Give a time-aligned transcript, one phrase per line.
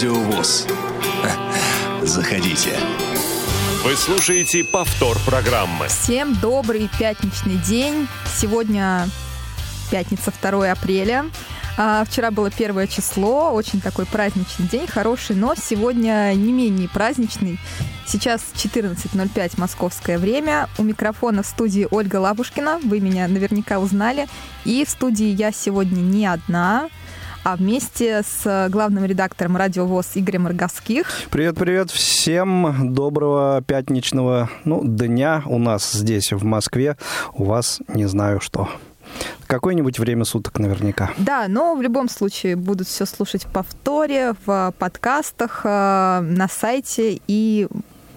[0.00, 0.66] Радио ВОЗ.
[2.04, 2.74] Заходите.
[3.84, 5.88] Вы слушаете повтор программы.
[5.88, 8.08] Всем добрый пятничный день.
[8.34, 9.06] Сегодня
[9.90, 11.26] пятница, 2 апреля.
[11.76, 17.58] А, вчера было первое число, очень такой праздничный день, хороший, но сегодня не менее праздничный.
[18.06, 20.70] Сейчас 14.05 московское время.
[20.78, 22.80] У микрофона в студии Ольга Лабушкина.
[22.82, 24.28] Вы меня наверняка узнали.
[24.64, 26.88] И в студии я сегодня не одна
[27.42, 31.06] а вместе с главным редактором Радио ВОЗ Игорем Роговских.
[31.30, 32.92] Привет-привет всем.
[32.94, 36.96] Доброго пятничного ну, дня у нас здесь, в Москве.
[37.32, 38.68] У вас не знаю что.
[39.46, 41.10] Какое-нибудь время суток наверняка.
[41.18, 47.20] Да, но в любом случае будут все слушать в повторе, в подкастах, э, на сайте
[47.26, 47.66] и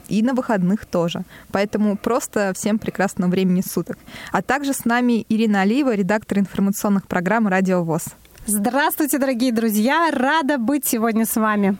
[0.09, 1.23] и на выходных тоже.
[1.51, 3.97] Поэтому просто всем прекрасного времени суток.
[4.31, 8.07] А также с нами Ирина Алиева, редактор информационных программ «Радио ВОЗ».
[8.45, 10.11] Здравствуйте, дорогие друзья!
[10.11, 11.77] Рада быть сегодня с вами.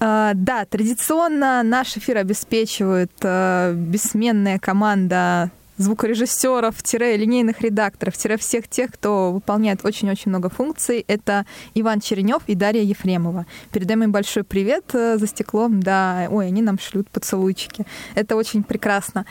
[0.00, 10.30] Uh, да, традиционно наш эфир обеспечивает uh, бессменная команда звукорежиссеров-линейных редакторов-всех тех, кто выполняет очень-очень
[10.30, 11.04] много функций.
[11.06, 13.46] Это Иван Черенев и Дарья Ефремова.
[13.70, 15.84] Передаем им большой привет э, за стеклом.
[15.84, 17.86] Да, ой, они нам шлют поцелуйчики.
[18.16, 19.24] Это очень прекрасно.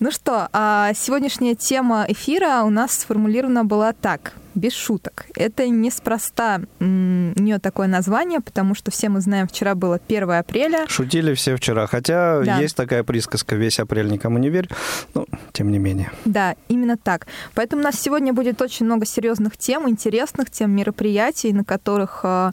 [0.00, 5.26] Ну что, а сегодняшняя тема эфира у нас сформулирована была так— без шуток.
[5.36, 10.86] Это неспроста у нее такое название, потому что все мы знаем, вчера было 1 апреля.
[10.88, 12.58] Шутили все вчера, хотя да.
[12.58, 14.68] есть такая присказка «весь апрель никому не верь»,
[15.14, 16.10] но тем не менее.
[16.24, 17.26] Да, именно так.
[17.54, 22.52] Поэтому у нас сегодня будет очень много серьезных тем, интересных тем, мероприятий, на которых а,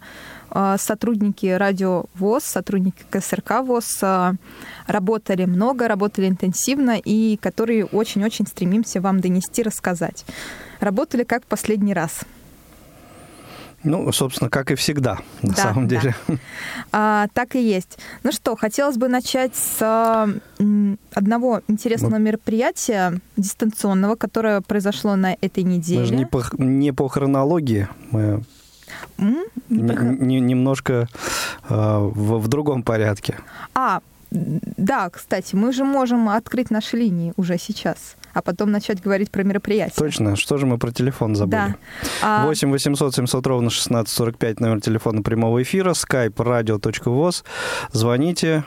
[0.78, 4.34] сотрудники радио ВОЗ, сотрудники КСРК ВОЗ а,
[4.88, 10.26] работали много, работали интенсивно и которые очень-очень стремимся вам донести, рассказать
[10.84, 12.22] работали как в последний раз.
[13.84, 16.16] Ну, собственно, как и всегда, на да, самом деле.
[16.28, 16.36] Да.
[16.94, 17.98] А, так и есть.
[18.24, 20.32] Ну что, хотелось бы начать с
[21.14, 26.00] одного интересного ну, мероприятия дистанционного, которое произошло на этой неделе.
[26.00, 28.44] Мы же не по, не по хронологии, мы
[29.18, 29.44] mm?
[29.70, 31.08] не, не, немножко
[31.70, 33.38] э, в, в другом порядке.
[33.74, 39.32] А, да, кстати, мы же можем открыть наши линии уже сейчас а потом начать говорить
[39.32, 39.96] про мероприятие.
[39.96, 40.36] Точно.
[40.36, 41.76] Что же мы про телефон забыли?
[42.22, 42.46] Да.
[42.46, 47.44] 8 800 700 ровно 1645 номер телефона прямого эфира, skype radio.voz.
[47.92, 48.64] Звоните,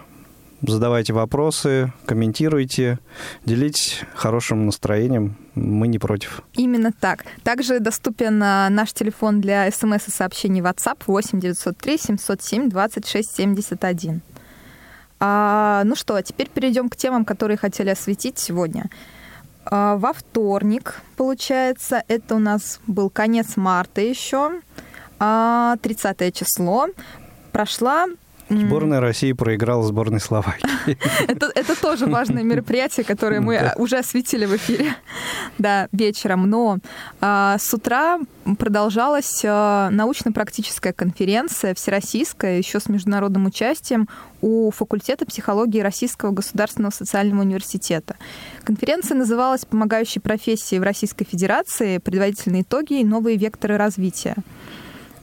[0.62, 2.98] задавайте вопросы, комментируйте,
[3.44, 5.36] делитесь хорошим настроением.
[5.54, 6.42] Мы не против.
[6.54, 7.24] Именно так.
[7.42, 14.20] Также доступен а, наш телефон для смс и сообщений WhatsApp 8 903 707 26 71.
[15.18, 18.90] А, ну что, а теперь перейдем к темам, которые хотели осветить сегодня.
[19.64, 24.60] А, во вторник, получается, это у нас был конец марта еще,
[25.18, 25.76] 30 а,
[26.32, 26.88] число,
[27.52, 28.06] прошла
[28.48, 30.96] Сборная России проиграла сборной Словакии.
[31.28, 34.94] это, это тоже важное мероприятие, которое мы уже осветили в эфире
[35.58, 36.48] да, вечером.
[36.48, 36.78] Но
[37.20, 38.20] а, с утра
[38.58, 44.08] продолжалась а, научно-практическая конференция всероссийская, еще с международным участием
[44.40, 48.16] у факультета психологии Российского государственного социального университета.
[48.62, 51.98] Конференция называлась «Помогающие профессии в Российской Федерации.
[51.98, 54.36] Предварительные итоги и новые векторы развития»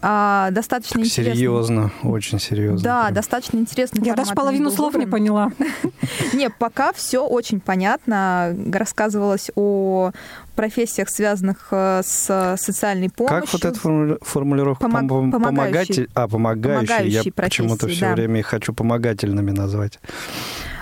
[0.06, 1.34] а, достаточно так интересно.
[1.34, 2.84] Серьезно, очень серьезно.
[2.84, 3.14] Да, прям.
[3.14, 4.04] достаточно интересно.
[4.04, 5.52] Я даже половину слов не поняла.
[6.34, 8.54] Не, пока все очень понятно.
[8.72, 10.12] Рассказывалось о
[10.54, 13.42] профессиях, связанных э, с социальной помощью.
[13.42, 14.90] Как вот эта формулировка?
[14.90, 16.08] Помог, помогающий.
[16.14, 17.10] А, помогающий.
[17.10, 18.14] Я почему-то все да.
[18.14, 20.00] время их хочу помогательными назвать.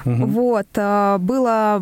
[0.05, 0.25] Угу.
[0.25, 0.67] Вот.
[0.75, 1.81] Э, было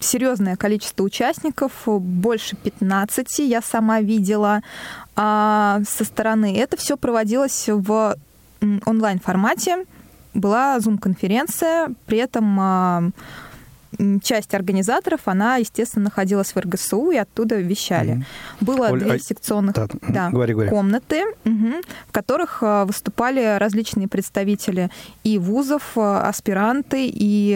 [0.00, 4.62] серьезное количество участников, больше 15 я сама видела
[5.16, 6.56] а, со стороны.
[6.56, 8.16] Это все проводилось в
[8.60, 9.84] онлайн-формате.
[10.34, 13.10] Была зум-конференция, при этом а,
[14.22, 18.14] часть организаторов, она, естественно, находилась в РГСУ и оттуда вещали.
[18.14, 18.24] Mm-hmm.
[18.60, 19.18] Было Оль, две а...
[19.18, 20.70] секционных да, да, говори, говори.
[20.70, 21.72] комнаты, угу,
[22.08, 24.90] в которых а, выступали различные представители
[25.24, 27.54] и вузов, а, аспиранты, и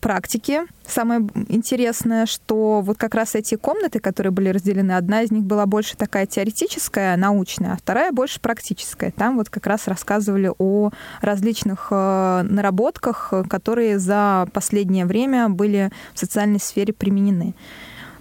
[0.00, 0.62] практики.
[0.86, 5.66] Самое интересное, что вот как раз эти комнаты, которые были разделены, одна из них была
[5.66, 9.10] больше такая теоретическая, научная, а вторая больше практическая.
[9.10, 10.90] Там вот как раз рассказывали о
[11.20, 17.54] различных э, наработках, которые за последнее время были в социальной сфере применены.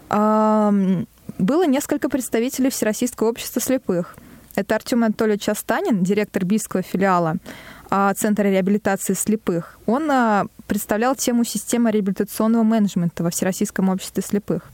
[0.10, 4.16] Было несколько представителей Всероссийского общества слепых.
[4.56, 7.38] Это Артем Анатольевич Астанин, директор Бийского филиала
[8.16, 9.80] Центра реабилитации слепых.
[9.86, 14.72] Он представлял тему системы реабилитационного менеджмента во Всероссийском обществе слепых.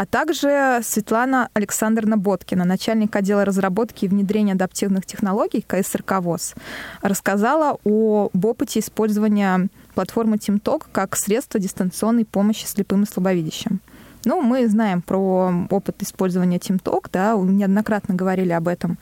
[0.00, 6.54] а также Светлана Александровна Боткина, начальник отдела разработки и внедрения адаптивных технологий КСРК ВОЗ,
[7.02, 13.80] рассказала об опыте использования платформы TeamTalk как средство дистанционной помощи слепым и слабовидящим.
[14.24, 18.98] Ну, мы знаем про опыт использования TeamTalk, да, неоднократно говорили об этом.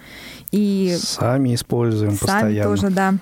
[0.53, 2.70] И сами используем сами постоянно.
[2.70, 3.15] тоже, да.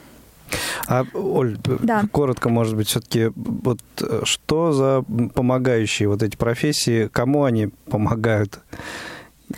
[0.87, 2.05] А, Оль, да.
[2.13, 3.81] коротко, может быть, все-таки, вот
[4.25, 5.03] что за
[5.35, 8.61] помогающие вот эти профессии, кому они помогают?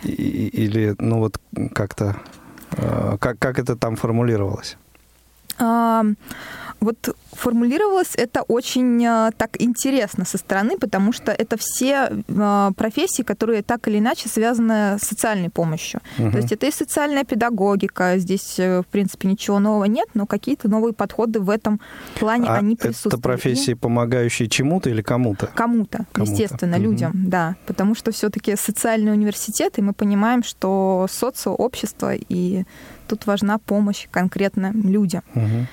[0.03, 1.39] Или, ну вот,
[1.73, 2.17] как-то,
[2.71, 4.77] э, как, как это там формулировалось?
[6.79, 13.23] Вот формулировалось это очень э, так интересно со стороны, потому что это все э, профессии,
[13.23, 16.01] которые так или иначе связаны с социальной помощью.
[16.17, 16.31] Угу.
[16.31, 20.69] То есть это и социальная педагогика, здесь, э, в принципе, ничего нового нет, но какие-то
[20.69, 21.81] новые подходы в этом
[22.17, 23.15] плане а они присутствуют.
[23.15, 25.47] это профессии, помогающие чему-то или кому-то?
[25.47, 26.83] Кому-то, кому естественно, угу.
[26.83, 27.55] людям, да.
[27.65, 32.63] Потому что все-таки социальный университет, и мы понимаем, что социообщество, и
[33.07, 35.23] тут важна помощь конкретно людям.
[35.35, 35.67] Угу.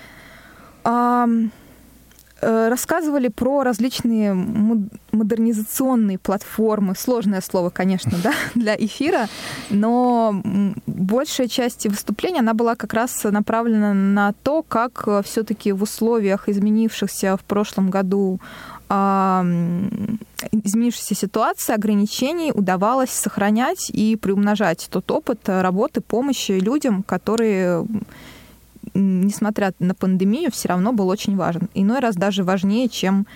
[2.43, 6.95] Э, рассказывали про различные модернизационные платформы.
[6.95, 9.29] Сложное слово, конечно, да, для эфира,
[9.71, 10.43] но
[10.87, 17.39] большая часть выступления, она была как раз направлена на то, как все-таки в условиях изменившихся
[17.39, 18.39] в прошлом году
[20.53, 27.85] изменившейся ситуации, ограничений удавалось сохранять и приумножать тот опыт работы, помощи людям, которые
[28.97, 31.69] несмотря на пандемию, все равно был очень важен.
[31.75, 33.27] Иной раз даже важнее, чем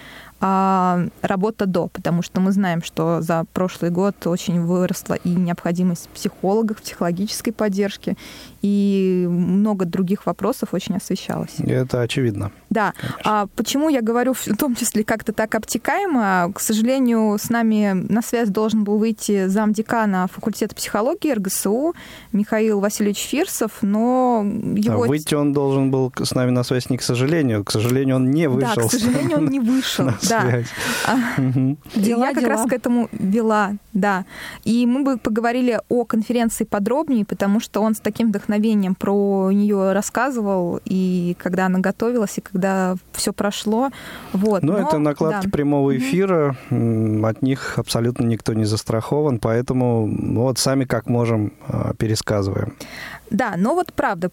[0.40, 6.08] а, работа до, потому что мы знаем, что за прошлый год очень выросла и необходимость
[6.08, 8.16] психологов, психологической поддержки,
[8.62, 11.56] и много других вопросов очень освещалось.
[11.58, 12.52] Это очевидно.
[12.70, 12.94] Да.
[13.24, 16.52] А почему я говорю в том числе как-то так обтекаемо?
[16.54, 21.94] К сожалению, с нами на связь должен был выйти замдекана факультета психологии РГСУ
[22.32, 25.04] Михаил Васильевич Фирсов, но его...
[25.04, 27.64] А выйти он должен был с нами на связь не к сожалению.
[27.64, 28.74] К сожалению, он не вышел.
[28.74, 30.10] Да, к сожалению, он не вышел.
[30.30, 30.62] Да.
[31.06, 31.40] А,
[31.94, 34.24] я как раз к этому вела, да.
[34.64, 39.92] И мы бы поговорили о конференции подробнее, потому что он с таким вдохновением про нее
[39.92, 43.90] рассказывал, и когда она готовилась, и когда все прошло.
[44.32, 44.62] Вот.
[44.62, 45.50] Ну, это накладки да.
[45.50, 47.28] прямого эфира, mm-hmm.
[47.28, 52.74] от них абсолютно никто не застрахован, поэтому вот сами как можем а, пересказываем.
[53.30, 54.30] Да, но вот правда,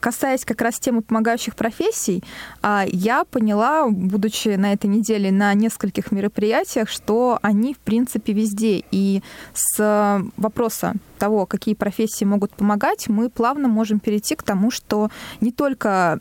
[0.00, 2.24] касаясь как раз темы помогающих профессий,
[2.62, 8.82] а, я поняла, будучи на этой неделе на нескольких мероприятиях, что они, в принципе, везде.
[8.90, 9.22] И
[9.52, 15.10] с вопроса того, какие профессии могут помогать, мы плавно можем перейти к тому, что
[15.40, 16.18] не только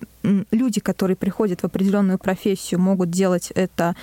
[0.51, 3.95] люди, которые приходят в определенную профессию, могут делать это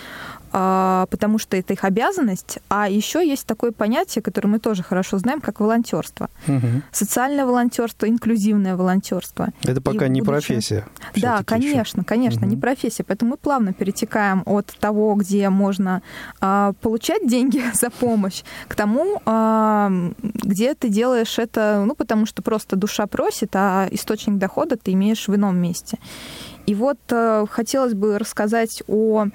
[0.57, 2.61] потому что это их обязанность.
[2.69, 6.31] А еще есть такое понятие, которое мы тоже хорошо знаем, как волонтерство.
[6.49, 6.83] Угу.
[6.93, 9.49] Социальное волонтерство, инклюзивное волонтерство.
[9.63, 10.55] Это пока И не будущем...
[10.55, 10.87] профессия.
[11.15, 12.07] Да, конечно, еще.
[12.07, 12.51] конечно, угу.
[12.51, 13.05] не профессия.
[13.05, 16.03] Поэтому мы плавно перетекаем от того, где можно
[16.41, 19.91] а, получать деньги за помощь, к тому, а,
[20.23, 25.29] где ты делаешь это, ну, потому что просто душа просит, а источник дохода ты имеешь
[25.29, 25.99] в ином месте.
[26.67, 29.27] И вот э, хотелось бы рассказать о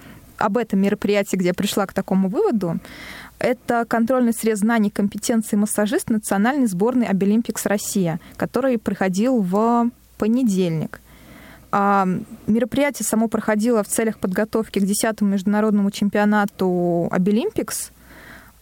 [0.42, 2.80] об этом мероприятии, где я пришла к такому выводу,
[3.40, 11.02] это контрольный срез знаний и компетенций массажист национальной сборной Абилимпикс Россия, который проходил в понедельник.
[11.72, 12.06] А
[12.48, 17.92] мероприятие само проходило в целях подготовки к 10-му международному чемпионату Абилимпикс,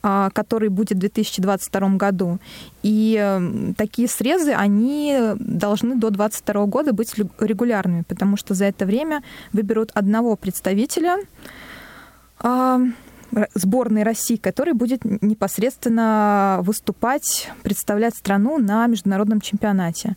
[0.01, 2.37] а, который будет в 2022 году.
[2.83, 9.23] И такие срезы, они должны до 2022 года быть регулярными, потому что за это время
[9.51, 11.17] выберут одного представителя,
[13.53, 20.15] сборной России, который будет непосредственно выступать, представлять страну на международном чемпионате.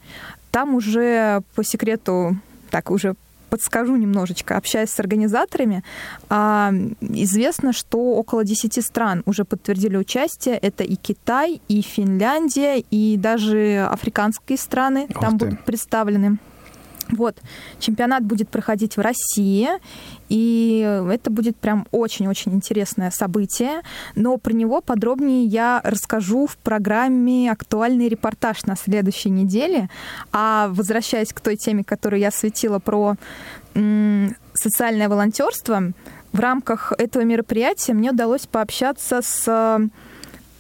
[0.50, 2.37] Там уже по секрету,
[2.71, 3.14] так уже
[3.52, 5.85] подскажу немножечко, общаясь с организаторами,
[6.31, 10.57] а, известно, что около 10 стран уже подтвердили участие.
[10.57, 15.45] Это и Китай, и Финляндия, и даже африканские страны Ух там ты.
[15.45, 16.38] будут представлены.
[17.12, 17.37] Вот,
[17.78, 19.69] чемпионат будет проходить в России,
[20.31, 23.83] и это будет прям очень-очень интересное событие.
[24.16, 29.90] Но про него подробнее я расскажу в программе «Актуальный репортаж» на следующей неделе.
[30.33, 33.16] А возвращаясь к той теме, которую я осветила про
[34.54, 35.92] социальное волонтерство,
[36.33, 39.78] в рамках этого мероприятия мне удалось пообщаться с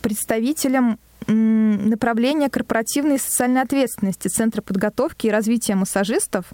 [0.02, 6.46] представителем направление корпоративной и социальной ответственности Центра подготовки и развития массажистов,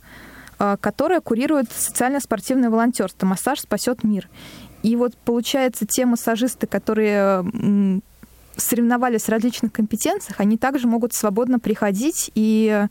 [0.59, 4.29] а, которое курирует социально-спортивное волонтерство «Массаж спасет мир».
[4.83, 7.45] И вот, получается, те массажисты, которые
[8.57, 12.87] соревновались в различных компетенциях, они также могут свободно приходить и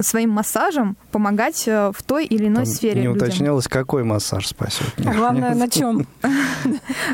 [0.00, 3.00] своим массажем помогать э, в той или иной Там сфере.
[3.00, 3.26] Не людям.
[3.26, 4.86] уточнялось, какой массаж спасет.
[5.04, 6.06] А главное, на чем?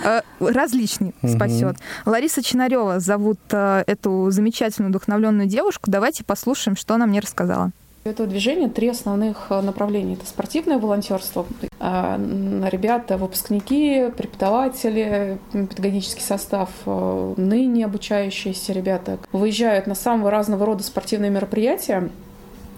[0.03, 1.77] Э, различный спасет.
[2.07, 5.91] Лариса Чинарева зовут э, эту замечательную, вдохновленную девушку.
[5.91, 7.73] Давайте послушаем, что она мне рассказала.
[8.05, 10.15] Это движение три основных направления.
[10.15, 11.45] Это спортивное волонтерство.
[11.81, 22.11] Ребята, выпускники, преподаватели, педагогический состав, ныне обучающиеся ребята выезжают на самого разного рода спортивные мероприятия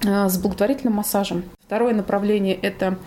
[0.02, 1.44] с благотворительным массажем.
[1.66, 2.99] Второе направление– это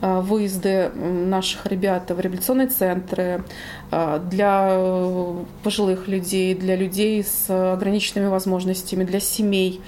[0.00, 3.44] э, выезды наших ребят в реабилитационные центры
[3.90, 9.80] э, для пожилых людей, для людей с ограниченными возможностями, для семей,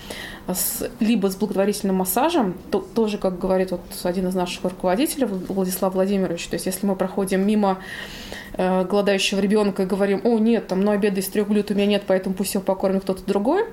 [1.00, 6.47] либо с благотворительным массажем, то, тоже, как говорит вот один из наших руководителей, Владислав Владимирович,
[6.49, 7.79] то есть если мы проходим мимо
[8.56, 11.87] Э, голодающего ребенка и говорим, о, нет, там, ну, обеда из трех блюд у меня
[11.87, 13.64] нет, поэтому пусть его покормит кто-то другой,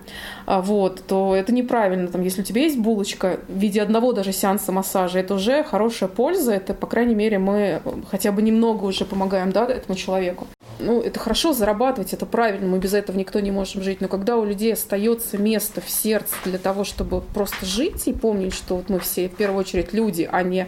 [0.48, 2.08] а, вот, то это неправильно.
[2.08, 6.10] Там, если у тебя есть булочка в виде одного даже сеанса массажа, это уже хорошая
[6.10, 10.48] польза, это, по крайней мере, мы хотя бы немного уже помогаем, да, этому человеку
[10.82, 14.02] ну, это хорошо зарабатывать, это правильно, мы без этого никто не можем жить.
[14.02, 18.54] Но когда у людей остается место в сердце для того, чтобы просто жить и помнить,
[18.54, 20.68] что вот мы все в первую очередь люди, а не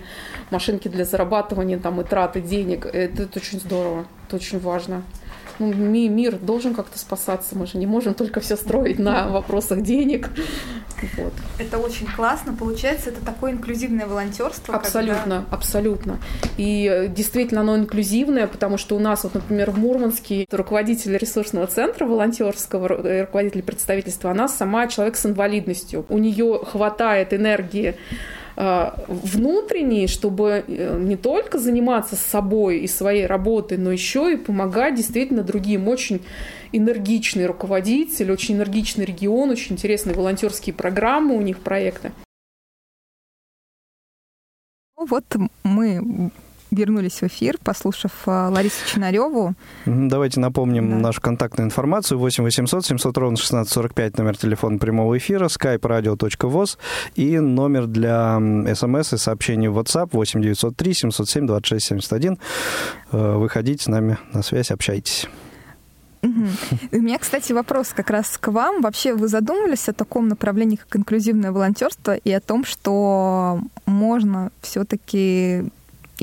[0.52, 5.04] машинки для зарабатывания там, и траты денег, это, это очень здорово, это очень важно
[5.60, 7.58] ну, мир должен как-то спасаться.
[7.58, 10.30] Мы же не можем только все строить на вопросах денег.
[11.18, 11.34] Вот.
[11.60, 12.54] Это очень классно.
[12.54, 14.74] Получается, это такое инклюзивное волонтерство.
[14.76, 15.46] Абсолютно, когда...
[15.52, 16.20] абсолютно.
[16.58, 21.68] И э, действительно оно инклюзивное, потому что у нас, вот, например, в Мурманске руководитель ресурсного
[21.68, 26.06] центра волонтерского, э, руководитель представительства, она сама человек с инвалидностью.
[26.08, 27.98] У нее хватает энергии
[28.56, 34.96] Э, внутренний, чтобы э, не только заниматься собой и своей работой, но еще и помогать
[34.96, 35.88] действительно другим.
[35.88, 36.22] Очень
[36.72, 42.12] энергичный руководитель, очень энергичный регион, очень интересные волонтерские программы у них, проекты.
[44.98, 45.26] Ну вот
[45.64, 46.32] мы
[46.74, 49.54] вернулись в эфир, послушав э, Ларису Чинареву.
[49.86, 50.96] Давайте напомним да.
[50.98, 52.18] нашу контактную информацию.
[52.18, 56.78] 8 800 700 ровно 1645, номер телефона прямого эфира, skype radio.voz
[57.16, 58.40] и номер для
[58.76, 62.38] смс и сообщений в WhatsApp 8 903 707 26 71.
[63.12, 65.28] Выходите с нами на связь, общайтесь.
[66.24, 68.82] У меня, кстати, вопрос как раз к вам.
[68.82, 75.66] Вообще вы задумывались о таком направлении, как инклюзивное волонтерство, и о том, что можно все-таки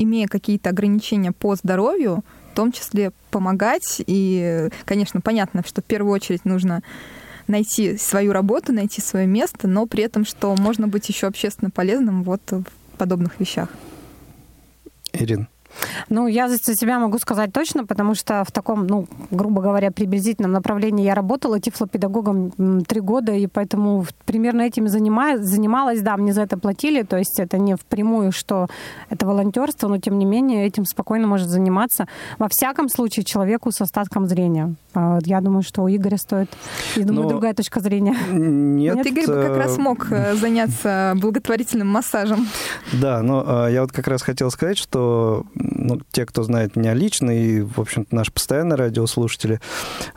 [0.03, 4.01] имея какие-то ограничения по здоровью, в том числе помогать.
[4.05, 6.83] И, конечно, понятно, что в первую очередь нужно
[7.47, 12.23] найти свою работу, найти свое место, но при этом, что можно быть еще общественно полезным
[12.23, 12.63] вот в
[12.97, 13.69] подобных вещах.
[15.13, 15.47] Ирина.
[16.09, 20.51] Ну, я за себя могу сказать точно, потому что в таком, ну, грубо говоря, приблизительном
[20.51, 26.41] направлении я работала тифлопедагогом три года, и поэтому примерно этим занимаюсь, занималась, да, мне за
[26.41, 28.67] это платили, то есть это не впрямую, что
[29.09, 32.07] это волонтерство, но тем не менее этим спокойно может заниматься
[32.39, 34.75] во всяком случае человеку с остатком зрения.
[34.93, 36.49] А, я думаю, что у Игоря стоит,
[36.95, 37.29] я думаю, но...
[37.29, 38.15] другая точка зрения.
[38.31, 42.47] Нет, Нет Игорь бы как раз э, мог э, заняться благотворительным массажем.
[42.93, 46.93] Да, но э, я вот как раз хотел сказать, что ну, те, кто знает меня
[46.93, 49.59] лично, и, в общем-то, наши постоянные радиослушатели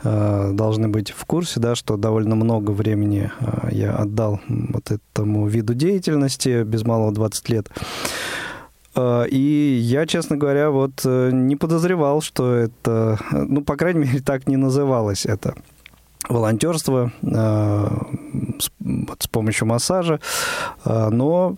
[0.03, 5.47] э, должны быть в курсе, да, что довольно много времени э, я отдал вот этому
[5.47, 7.69] виду деятельности, без малого 20 лет.
[8.95, 14.19] Э, и я, честно говоря, вот э, не подозревал, что это, ну, по крайней мере,
[14.19, 15.55] так не называлось это
[16.29, 17.87] волонтерство э,
[18.59, 18.71] с,
[19.19, 20.19] с помощью массажа,
[20.83, 21.55] э, но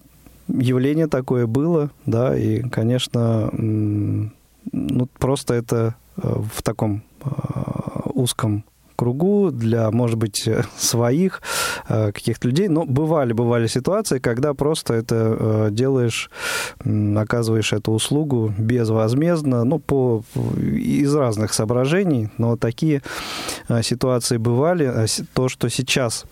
[0.48, 3.50] явление такое было, да, и, конечно,
[4.72, 7.30] ну, просто это э, в таком э,
[8.14, 8.64] узком
[8.96, 11.42] кругу для, может быть, своих
[11.88, 12.68] э, каких-то людей.
[12.68, 16.32] Но бывали, бывали ситуации, когда просто это делаешь,
[16.80, 20.24] оказываешь эту услугу безвозмездно, ну, по,
[20.66, 23.04] из разных соображений, но такие
[23.84, 24.86] ситуации бывали.
[24.86, 26.26] А то, что сейчас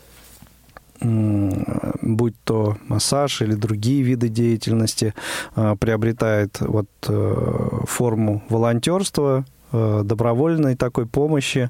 [1.01, 5.13] будь то массаж или другие виды деятельности,
[5.55, 11.69] а, приобретает вот э, форму волонтерства, э, добровольной такой помощи.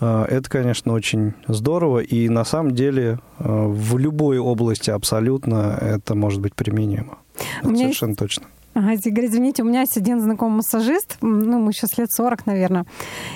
[0.00, 6.40] Э, это, конечно, очень здорово, и на самом деле в любой области абсолютно это может
[6.40, 7.18] быть применимо.
[7.62, 8.18] Это совершенно есть...
[8.18, 8.46] точно.
[8.72, 12.84] Ага, Игорь, извините, у меня есть один знакомый массажист, ну, мы сейчас лет 40, наверное.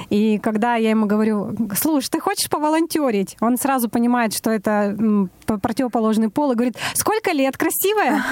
[0.09, 3.37] И когда я ему говорю, слушай, ты хочешь поволонтерить?
[3.41, 4.97] Он сразу понимает, что это
[5.45, 8.25] противоположный пол и говорит, сколько лет, красивая?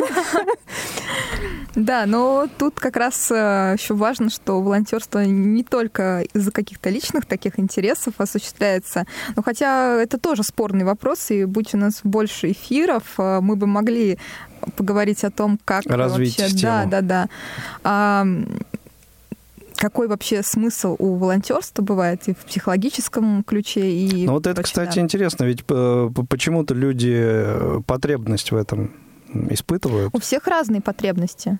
[1.74, 7.24] Да, но тут как раз э, еще важно, что волонтерство не только из-за каких-то личных
[7.24, 13.04] таких интересов осуществляется, но хотя это тоже спорный вопрос, и будь у нас больше эфиров,
[13.16, 14.18] э, мы бы могли
[14.76, 16.56] поговорить о том, как Развить вообще...
[16.56, 16.90] Тему.
[16.90, 17.28] Да, да,
[17.82, 18.26] да
[19.82, 24.94] какой вообще смысл у волонтерства бывает и в психологическом ключе, и Ну вот это, кстати,
[24.94, 25.00] да.
[25.00, 28.92] интересно, ведь э, почему-то люди э, потребность в этом
[29.50, 30.14] испытывают.
[30.14, 31.58] У всех разные потребности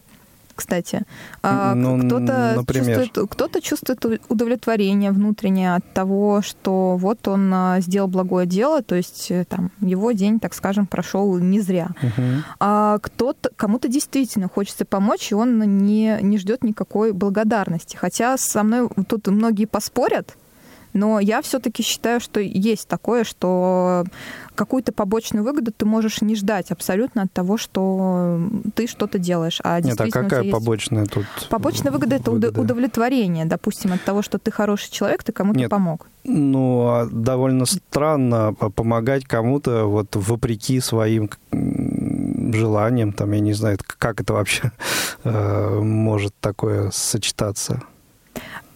[0.55, 1.03] кстати.
[1.43, 8.09] А ну, кто-то чувствует, кто-то чувствует удовлетворение внутреннее от того, что вот он а, сделал
[8.09, 11.91] благое дело, то есть э, там его день, так скажем, прошел не зря.
[12.03, 12.23] Угу.
[12.61, 17.97] А кто-то, кому-то действительно хочется помочь, и он не, не ждет никакой благодарности.
[17.97, 20.37] Хотя со мной тут многие поспорят,
[20.93, 24.05] но я все-таки считаю, что есть такое, что
[24.55, 28.41] какую-то побочную выгоду ты можешь не ждать абсолютно от того, что
[28.75, 29.61] ты что-то делаешь.
[29.65, 31.27] А Нет, а какая побочная тут?
[31.49, 36.07] Побочная выгода, выгода это удовлетворение, допустим, от того, что ты хороший человек, ты кому-то помог.
[36.25, 41.31] Ну, а довольно странно помогать кому-то вот вопреки своим
[42.53, 44.73] желаниям, там, я не знаю, как это вообще
[45.25, 47.83] э, может такое сочетаться.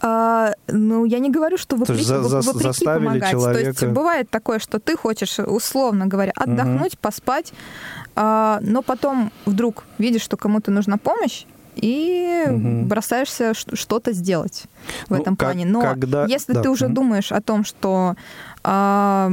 [0.01, 3.31] А, ну, я не говорю, что вопреки, за, за, вопреки помогать.
[3.31, 3.75] Человека...
[3.75, 7.01] То есть бывает такое, что ты хочешь, условно говоря, отдохнуть, угу.
[7.01, 7.53] поспать,
[8.15, 12.87] а, но потом вдруг видишь, что кому-то нужна помощь, и угу.
[12.87, 14.65] бросаешься что-то сделать
[15.07, 15.67] в ну, этом как, плане.
[15.67, 16.27] Но когда...
[16.27, 16.63] если да.
[16.63, 16.95] ты уже угу.
[16.95, 18.17] думаешь о том, что
[18.65, 19.31] а,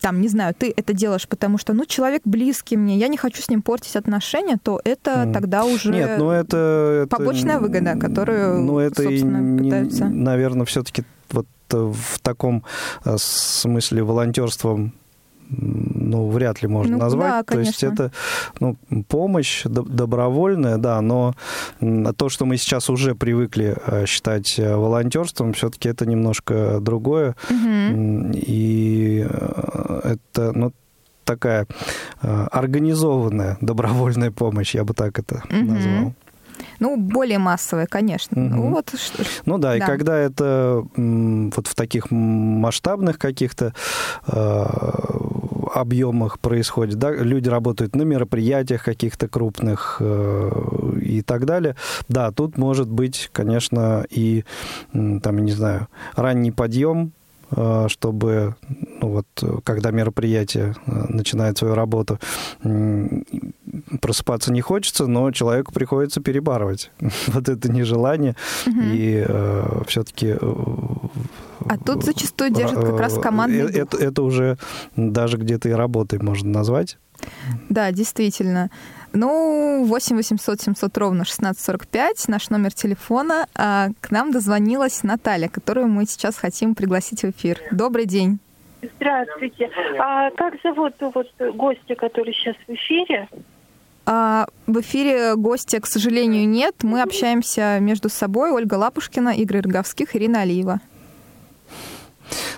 [0.00, 3.42] там, не знаю, ты это делаешь, потому что, ну, человек близкий мне, я не хочу
[3.42, 5.32] с ним портить отношения, то это mm.
[5.32, 10.04] тогда уже Нет, ну, это, побочная это, выгода, которую, ну, это собственно, и пытаются.
[10.06, 12.64] наверное, все-таки вот в таком
[13.04, 14.92] э, смысле волонтерством
[16.10, 17.46] ну, вряд ли можно ну, назвать.
[17.46, 18.12] Да, то есть это
[18.58, 18.76] ну,
[19.08, 21.34] помощь добровольная, да, но
[22.16, 27.36] то, что мы сейчас уже привыкли э, считать э, волонтерством, все-таки это немножко другое.
[27.48, 28.32] Угу.
[28.34, 30.72] И э, это, ну,
[31.24, 31.66] такая
[32.20, 35.72] организованная добровольная помощь, я бы так это угу.
[35.72, 36.14] назвал.
[36.80, 38.40] Ну, более массовая, конечно.
[38.40, 38.54] Угу.
[38.54, 38.94] Ну, вот,
[39.44, 43.74] ну да, да, и когда это вот в таких масштабных каких-то
[44.26, 44.66] э,
[45.76, 50.50] объемах происходит, да, люди работают на мероприятиях каких-то крупных э,
[51.02, 51.76] и так далее,
[52.08, 54.44] да, тут может быть, конечно, и,
[54.92, 57.12] там, не знаю, ранний подъем,
[57.88, 58.54] чтобы,
[59.00, 59.26] ну вот,
[59.64, 62.18] когда мероприятие э, начинает свою работу,
[64.00, 66.90] просыпаться не хочется, но человеку приходится перебарывать
[67.28, 68.36] вот это нежелание.
[68.66, 68.80] Угу.
[68.80, 70.36] И э, все-таки...
[70.40, 70.54] Э,
[71.68, 73.76] а тут зачастую держит как раз командный дух.
[73.76, 74.58] Это, это уже
[74.96, 76.98] даже где-то и работой можно назвать.
[77.68, 78.70] Да, действительно.
[79.12, 83.46] Ну, 8 800 700 ровно 1645, наш номер телефона.
[83.54, 87.58] А к нам дозвонилась Наталья, которую мы сейчас хотим пригласить в эфир.
[87.72, 88.38] Добрый день.
[88.96, 89.68] Здравствуйте.
[89.98, 93.28] А как зовут вот гостя, который сейчас в эфире?
[94.06, 96.76] А, в эфире гостя, к сожалению, нет.
[96.82, 98.50] Мы общаемся между собой.
[98.50, 100.80] Ольга Лапушкина, Игорь Роговских, Ирина Алиева.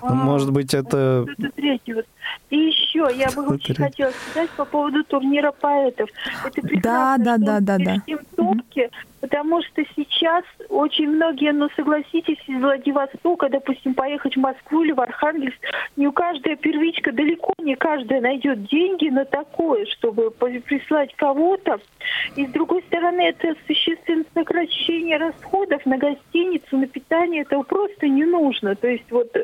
[0.01, 1.25] Ну, может быть, это...
[1.37, 2.05] это третий вот
[2.49, 6.09] и еще я бы очень хотела сказать по поводу турнира поэтов.
[6.45, 8.17] Это прекрасно, да, да, да, да, да.
[8.35, 8.89] топки,
[9.21, 15.01] потому что сейчас очень многие, ну согласитесь, из Владивостока, допустим, поехать в Москву или в
[15.01, 15.57] Архангельск,
[15.95, 21.79] не у каждая первичка, далеко не каждая найдет деньги на такое, чтобы прислать кого-то.
[22.35, 28.25] И с другой стороны, это существенное сокращение расходов на гостиницу, на питание, этого просто не
[28.25, 28.75] нужно.
[28.75, 29.35] То есть вот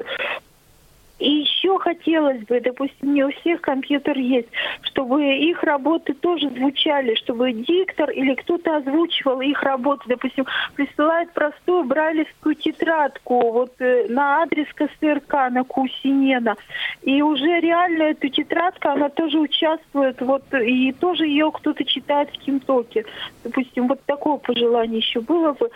[1.19, 4.47] и еще хотелось бы, допустим, не у всех компьютер есть,
[4.83, 11.83] чтобы их работы тоже звучали, чтобы диктор или кто-то озвучивал их работы, допустим, присылает простую
[11.83, 16.55] брайлевскую тетрадку вот э, на адрес КСРК на Кусинена.
[17.01, 22.39] И уже реально эту тетрадку, она тоже участвует, вот, и тоже ее кто-то читает в
[22.39, 23.05] Кимтоке.
[23.43, 25.69] Допустим, вот такое пожелание еще было бы.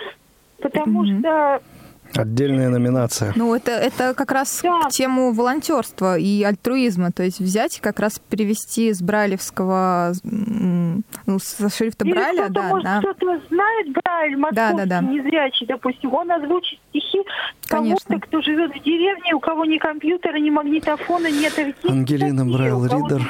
[0.62, 1.20] Потому mm-hmm.
[1.20, 1.62] что
[2.16, 3.34] Отдельная номинация.
[3.36, 4.82] Ну, это, это как раз да.
[4.84, 7.12] к тему волонтерства и альтруизма.
[7.12, 12.64] То есть взять и как раз перевести с брайлевского, ну, со шрифта Или Брайля, да.
[12.64, 13.00] Может, да.
[13.00, 15.08] кто-то знает Брайль, московский, да, да, да.
[15.08, 17.20] незрячий, допустим, он озвучит стихи
[17.68, 21.54] кого-то, кто живет в деревне, у кого ни компьютера, ни магнитофона нет.
[21.58, 23.22] А Ангелина Брайл Ридер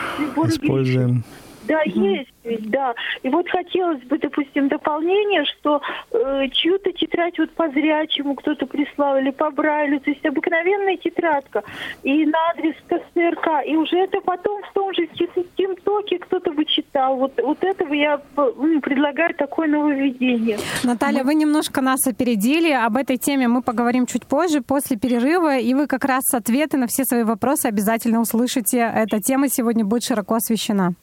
[0.46, 1.24] используем.
[1.67, 2.06] Да, угу.
[2.06, 2.93] есть ведь, да.
[3.21, 9.17] И вот хотелось бы, допустим, дополнение, что э, чью-то тетрадь вот по зрячему кто-то прислал
[9.17, 11.63] или по Брайлю, то есть обыкновенная тетрадка,
[12.04, 17.15] и на адрес КСРК, и уже это потом в том же ТикТоке кто-то бы читал.
[17.17, 20.58] Вот, вот этого я предлагаю такое нововведение.
[20.84, 22.71] Наталья, вы немножко нас опередили.
[22.71, 26.88] Об этой теме мы поговорим чуть позже, после перерыва, и вы как раз ответы на
[26.88, 28.80] все свои вопросы обязательно услышите.
[28.80, 30.93] Эта тема сегодня будет широко освещена.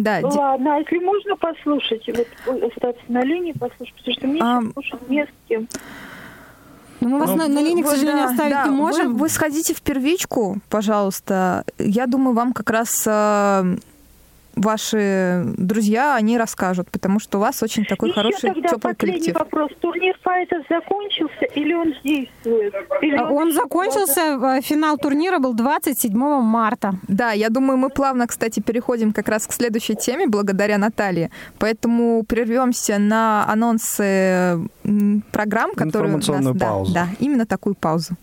[0.00, 0.20] Да.
[0.22, 2.08] Ладно, а если можно послушать,
[2.46, 4.60] вот остаться на линии послушать, потому что мне а...
[4.72, 5.68] слушать не с кем.
[7.00, 9.12] Ну, мы вас ну, на, на линии, к сожалению, да, оставить да, не можем.
[9.12, 11.64] Вы, вы сходите в первичку, пожалуйста.
[11.78, 13.76] Я думаю, вам как раз э,
[14.54, 19.34] ваши друзья, они расскажут, потому что у вас очень такой Еще хороший, тогда теплый коллектив.
[19.34, 19.70] вопрос.
[19.80, 22.74] Турнир файтов закончился или он действует?
[23.02, 26.94] Или он, он закончился, э, финал турнира был 27 марта.
[27.08, 31.30] Да, я думаю, мы плавно, кстати, переходим как раз к следующей теме, благодаря Наталье.
[31.58, 34.60] Поэтому прервемся на анонсы
[35.32, 36.62] программ, которые Информационную у нас...
[36.62, 36.94] паузу.
[36.94, 38.14] Да, да, именно такую паузу.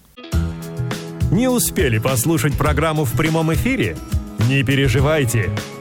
[1.32, 3.98] Не успели послушать программу в прямом эфире?
[4.50, 5.50] Не переживайте.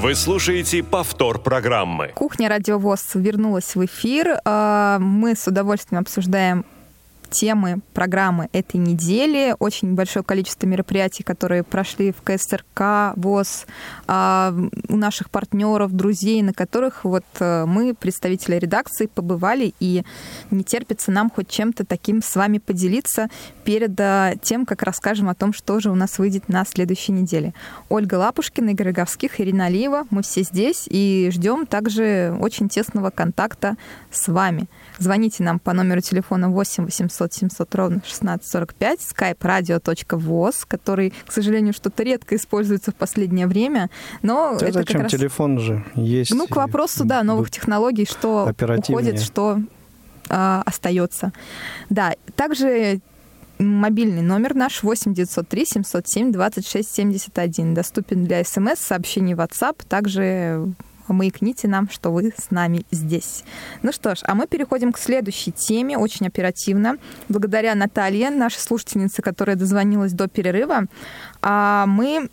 [0.00, 2.12] Вы слушаете повтор программы.
[2.14, 4.40] Кухня Радиовоз вернулась в эфир.
[4.44, 6.64] А, мы с удовольствием обсуждаем
[7.30, 9.54] темы программы этой недели.
[9.58, 13.66] Очень большое количество мероприятий, которые прошли в КСРК, ВОЗ,
[14.06, 14.54] а,
[14.88, 20.04] у наших партнеров, друзей, на которых вот э, мы, представители редакции, побывали, и
[20.50, 23.28] не терпится нам хоть чем-то таким с вами поделиться
[23.64, 27.54] перед э, тем, как расскажем о том, что же у нас выйдет на следующей неделе.
[27.88, 33.76] Ольга Лапушкина, Игорь Роговских, Ирина Алиева, мы все здесь и ждем также очень тесного контакта
[34.10, 34.68] с вами.
[34.98, 41.72] Звоните нам по номеру телефона 8 800 700 ровно 1645, skype radio.voz, который, к сожалению,
[41.72, 43.90] что-то редко используется в последнее время,
[44.22, 45.02] но это, это зачем?
[45.02, 45.12] Как раз...
[45.12, 46.34] Телефон же есть.
[46.34, 49.60] Ну, к вопросу, да, новых технологий, что уходит, что
[50.28, 51.32] э, остается.
[51.90, 53.00] Да, также
[53.58, 60.72] мобильный номер наш 8 903 707 26 71 доступен для смс, сообщений WhatsApp, также
[61.12, 63.44] маякните нам, что вы с нами здесь.
[63.82, 66.96] Ну что ж, а мы переходим к следующей теме, очень оперативно.
[67.28, 70.84] Благодаря Наталье, нашей слушательнице, которая дозвонилась до перерыва,
[71.42, 72.28] а мы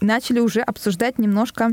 [0.00, 1.70] начали уже обсуждать немножко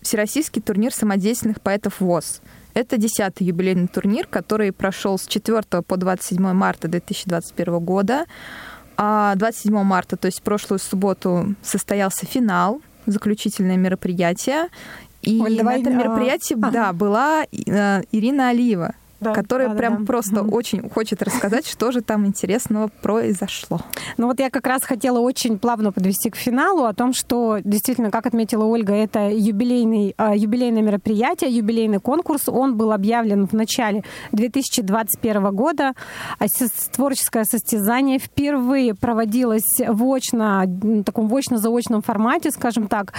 [0.00, 2.40] Всероссийский турнир самодеятельных поэтов ВОЗ.
[2.74, 8.26] Это десятый юбилейный турнир, который прошел с 4 по 27 марта 2021 года.
[8.96, 14.68] А 27 марта, то есть прошлую субботу, состоялся финал заключительное мероприятие.
[15.22, 16.70] И Оль, на давай, этом мероприятии, а...
[16.70, 20.42] да, была э, Ирина Алиева да, которая да, прям да, просто да.
[20.42, 23.80] очень хочет рассказать, что же там интересного произошло.
[24.16, 28.10] Ну вот я как раз хотела очень плавно подвести к финалу о том, что действительно,
[28.10, 32.48] как отметила Ольга, это юбилейный, а, юбилейное мероприятие, юбилейный конкурс.
[32.48, 35.92] Он был объявлен в начале 2021 года.
[36.92, 40.64] Творческое состязание впервые проводилось в очно,
[41.04, 43.12] таком очно-заочном формате, скажем так.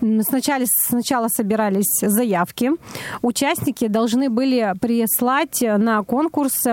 [0.00, 2.70] Сначала, сначала собирались заявки.
[3.22, 6.64] Участники должны были прислать подать на конкурс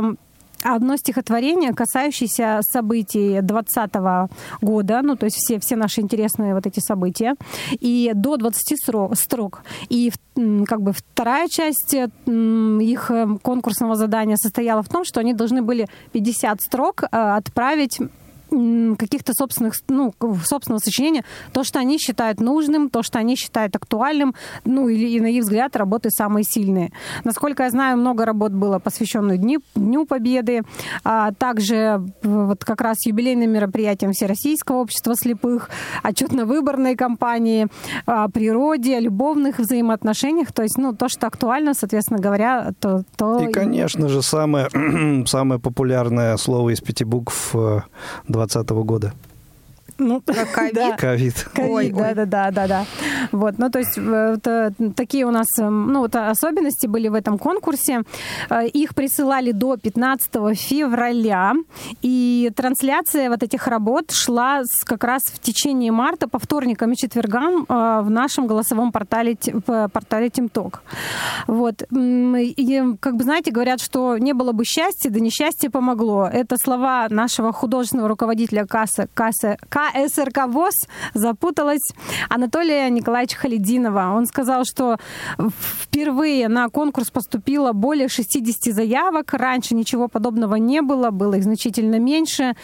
[0.62, 4.30] одно стихотворение, касающееся событий 2020
[4.62, 7.36] года, ну, то есть все, все наши интересные вот эти события,
[7.72, 8.78] и до 20
[9.14, 9.62] строк.
[9.88, 10.12] И
[10.68, 15.88] как бы вторая часть их эм, конкурсного задания состояла в том, что они должны были
[16.12, 18.00] 50 строк э, отправить
[18.50, 24.34] каких-то собственных, ну, собственного сочинения, то, что они считают нужным, то, что они считают актуальным,
[24.66, 26.92] ну, или, на их взгляд, работы самые сильные.
[27.24, 30.62] Насколько я знаю, много работ было посвящено Дню, Дню Победы,
[31.04, 35.70] а также вот как раз юбилейным мероприятиям Всероссийского общества слепых,
[36.04, 37.68] отчетно-выборной кампании,
[38.06, 43.04] о природе, о любовных взаимоотношениях, то есть, ну, то, что актуально, соответственно говоря, то...
[43.16, 43.40] то...
[43.40, 44.70] И, конечно же, самое,
[45.28, 47.56] самое популярное слово из пяти букв
[48.47, 49.13] 2020 года.
[50.00, 50.22] Ну,
[50.54, 50.96] ковид.
[50.98, 51.48] Ковид.
[51.54, 52.86] Ковид, да, да, да, да, да.
[53.32, 58.04] Вот, ну, то есть это, такие у нас ну, вот особенности были в этом конкурсе.
[58.74, 61.54] Их присылали до 15 февраля,
[62.02, 67.66] и трансляция вот этих работ шла как раз в течение марта по вторникам и четвергам
[67.68, 70.82] в нашем голосовом портале, портале ТимТок.
[71.48, 71.84] Вот.
[71.92, 76.28] И, как бы, знаете, говорят, что не было бы счастья, да несчастье помогло.
[76.32, 79.08] Это слова нашего художественного руководителя кассы,
[79.93, 80.73] кассы КСРК ВОЗ
[81.13, 81.88] запуталась
[82.30, 84.13] Анатолия Николаевича Халидинова.
[84.15, 84.97] Он сказал, что
[85.82, 89.34] впервые на конкурс поступило более 60 заявок.
[89.34, 92.56] Раньше ничего подобного не было, было их значительно меньше.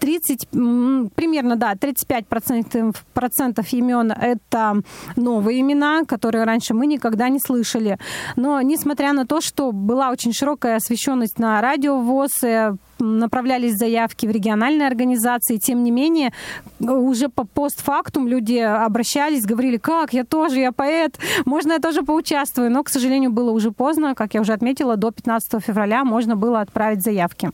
[0.00, 4.82] 30, примерно, да, 35% процентов, процентов имен— это
[5.16, 7.98] новые имена, которые раньше мы никогда не слышали.
[8.36, 14.26] Но несмотря на то, что была очень широкая освещенность на радио ВОЗ, э, направлялись заявки
[14.26, 15.58] в региональные организации.
[15.58, 16.32] Тем не менее,
[16.80, 22.70] уже по постфактум люди обращались, говорили, как, я тоже, я поэт, можно я тоже поучаствую.
[22.70, 26.60] Но, к сожалению, было уже поздно, как я уже отметила, до 15 февраля можно было
[26.60, 27.50] отправить заявки.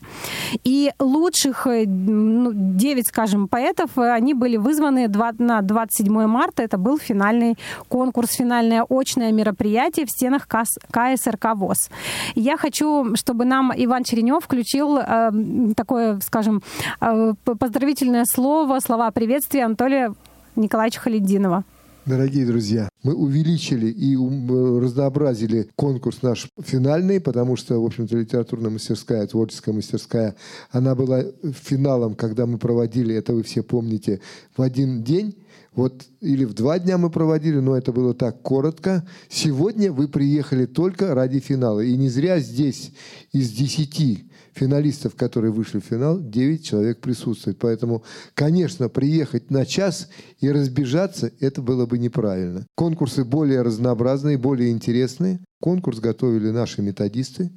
[0.65, 5.09] И лучших 9, э, ну, скажем, поэтов, э, они были вызваны
[5.39, 6.63] на 27 марта.
[6.63, 7.57] Это был финальный
[7.89, 11.91] конкурс, финальное очное мероприятие в стенах КСРК ВОЗ.
[12.35, 15.31] Я хочу, чтобы нам Иван Черенев включил э,
[15.77, 16.63] такое, скажем,
[17.01, 20.15] э, поздравительное слово, слова приветствия Анатолия
[20.57, 21.65] Николаевича Халидинова.
[22.07, 29.27] Дорогие друзья, мы увеличили и разнообразили конкурс наш финальный, потому что, в общем-то, литературная мастерская,
[29.27, 30.35] творческая мастерская,
[30.71, 34.21] она была финалом, когда мы проводили, это вы все помните,
[34.57, 35.37] в один день.
[35.75, 39.07] Вот или в два дня мы проводили, но это было так коротко.
[39.29, 41.81] Сегодня вы приехали только ради финала.
[41.81, 42.93] И не зря здесь
[43.33, 47.59] из десяти финалистов, которые вышли в финал, 9 человек присутствует.
[47.59, 50.09] Поэтому, конечно, приехать на час
[50.41, 52.67] и разбежаться, это было бы неправильно.
[52.75, 55.41] Конкурсы более разнообразные, более интересные.
[55.61, 57.51] Конкурс готовили наши методисты,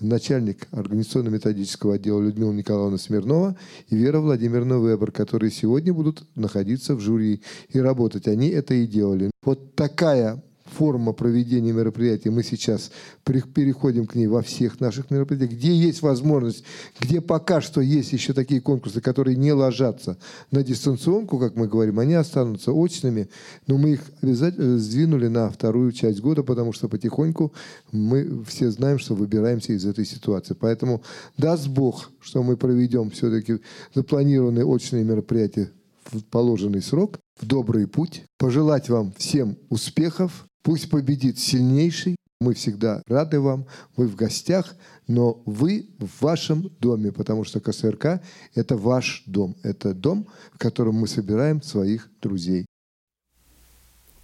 [0.00, 3.54] начальник организационно-методического отдела Людмила Николаевна Смирнова
[3.88, 8.28] и Вера Владимировна Вебер, которые сегодня будут находиться в жюри и работать.
[8.28, 9.30] Они это и делали.
[9.44, 12.90] Вот такая форма проведения мероприятий, мы сейчас
[13.24, 16.64] переходим к ней во всех наших мероприятиях, где есть возможность,
[17.00, 20.18] где пока что есть еще такие конкурсы, которые не ложатся
[20.50, 23.28] на дистанционку, как мы говорим, они останутся очными,
[23.66, 27.52] но мы их обязательно сдвинули на вторую часть года, потому что потихоньку
[27.92, 30.54] мы все знаем, что выбираемся из этой ситуации.
[30.54, 31.02] Поэтому
[31.36, 33.60] даст Бог, что мы проведем все-таки
[33.94, 35.70] запланированные очные мероприятия
[36.12, 38.24] в положенный срок, в добрый путь.
[38.38, 42.16] Пожелать вам всем успехов, Пусть победит сильнейший.
[42.40, 43.66] Мы всегда рады вам.
[43.96, 44.74] Вы в гостях,
[45.06, 48.22] но вы в вашем доме, потому что КСРК–
[48.54, 49.56] это ваш дом.
[49.62, 52.66] Это дом, в котором мы собираем своих друзей.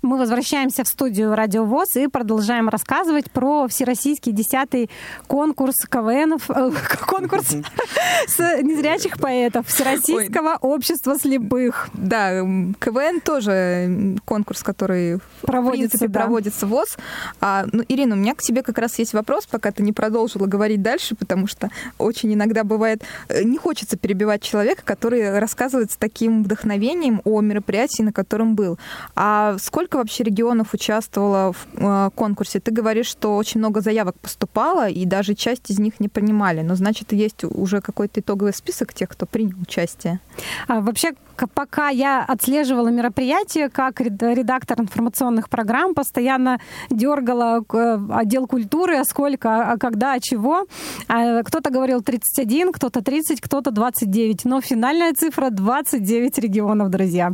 [0.02, 4.90] Мы возвращаемся в студию Радио ВОЗ и продолжаем рассказывать про всероссийский десятый
[5.26, 6.70] конкурс КВН, э,
[7.06, 7.46] конкурс
[8.28, 11.88] с незрячих поэтов Всероссийского общества слепых.
[11.94, 12.40] Да,
[12.78, 16.20] КВН тоже конкурс, который проводится, в принципе, да.
[16.20, 16.96] проводится в ВОЗ.
[17.40, 20.46] А, ну, Ирина, у меня к тебе как раз есть вопрос, пока ты не продолжила
[20.46, 25.96] говорить дальше, потому что очень иногда бывает, э, не хочется перебивать человека, который рассказывает с
[25.96, 28.78] таким вдохновением о мероприятии, на котором был.
[29.14, 32.60] А сколько сколько вообще регионов участвовало в э, конкурсе?
[32.60, 36.62] Ты говоришь, что очень много заявок поступало, и даже часть из них не принимали.
[36.62, 40.20] Но значит, есть уже какой-то итоговый список тех, кто принял участие?
[40.68, 41.12] А, вообще,
[41.52, 49.72] пока я отслеживала мероприятие, как редактор информационных программ, постоянно дергала э, отдел культуры, а сколько,
[49.72, 50.66] а когда, а чего.
[51.08, 54.44] А кто-то говорил 31, кто-то 30, кто-то 29.
[54.44, 57.32] Но финальная цифра 29 регионов, друзья.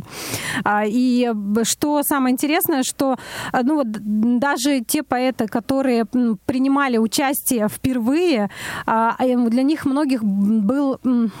[0.85, 1.31] И
[1.63, 3.17] что самое интересное, что
[3.53, 3.87] ну, вот,
[4.39, 8.49] даже те поэты, которые принимали участие впервые,
[8.85, 10.99] для них многих был,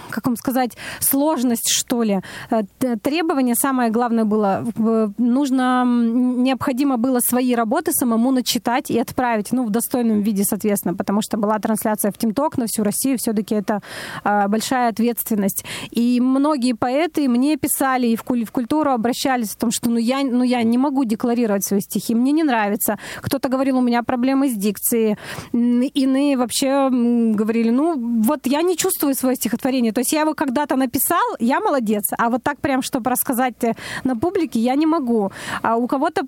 [0.09, 2.21] как вам сказать, сложность, что ли,
[2.52, 2.52] Э,
[3.01, 4.65] требование самое главное было,
[5.17, 11.21] нужно, необходимо было свои работы самому начитать и отправить, ну, в достойном виде, соответственно, потому
[11.21, 13.81] что была трансляция в ТимТок на всю Россию, все-таки это
[14.23, 15.65] а, большая ответственность.
[15.91, 20.23] И многие поэты мне писали и в, в культуру обращались о том, что ну я,
[20.23, 22.97] ну я не могу декларировать свои стихи, мне не нравится.
[23.21, 25.17] Кто-то говорил, у меня проблемы с дикцией.
[25.51, 29.91] Иные вообще говорили, ну вот я не чувствую свое стихотворение.
[29.91, 33.73] То есть я его когда-то написал, я молодец, а вот так прям, чтобы рассказать э,
[34.03, 35.31] на публике, я не могу.
[35.61, 36.21] А у кого-то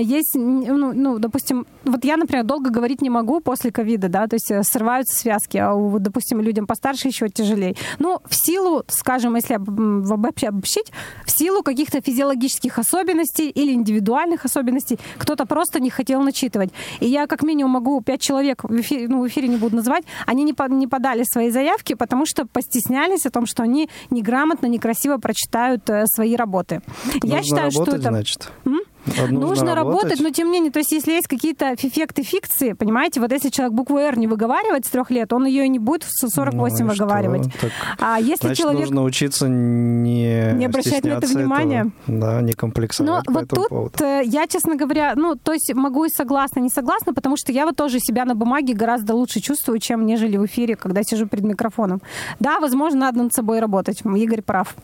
[0.00, 4.34] есть, ну, ну допустим, вот я, например, долго говорить не могу после ковида, да, то
[4.34, 7.76] есть э, срываются связки, а, у, допустим, людям постарше еще тяжелее.
[7.98, 10.92] Ну, в силу, скажем, если вообще обобщить,
[11.24, 16.70] в силу каких-то физиологических особенностей или индивидуальных особенностей, кто-то просто не хотел начитывать.
[17.00, 20.04] И я как минимум могу пять человек в эфире, ну, в эфире не буду называть,
[20.26, 24.66] они не, по, не подали свои заявки, потому что постеснялись о том, что они неграмотно,
[24.66, 26.82] некрасиво прочитают э, свои работы.
[27.22, 28.08] Нужно я считаю, работать, что это...
[28.08, 28.50] значит.
[28.64, 28.80] М?
[29.06, 30.02] Нужно, нужно работать.
[30.02, 33.50] работать, но тем не менее, то есть если есть какие-то эффекты фикции, понимаете, вот если
[33.50, 36.84] человек букву «Р» не выговаривает с трех лет, он ее и не будет в 48
[36.84, 37.52] ну, выговаривать.
[37.60, 38.80] Так, а если значит, человек...
[38.80, 41.90] нужно учиться не Не обращать на это внимания.
[42.06, 44.04] Да, не комплексовать Но вот тут поводу.
[44.04, 47.66] Э, я, честно говоря, ну, то есть могу и согласна, не согласна, потому что я
[47.66, 51.44] вот тоже себя на бумаге гораздо лучше чувствую, чем нежели в эфире, когда сижу перед
[51.44, 52.00] микрофоном.
[52.40, 54.02] Да, возможно, надо над собой работать.
[54.04, 54.74] Игорь прав.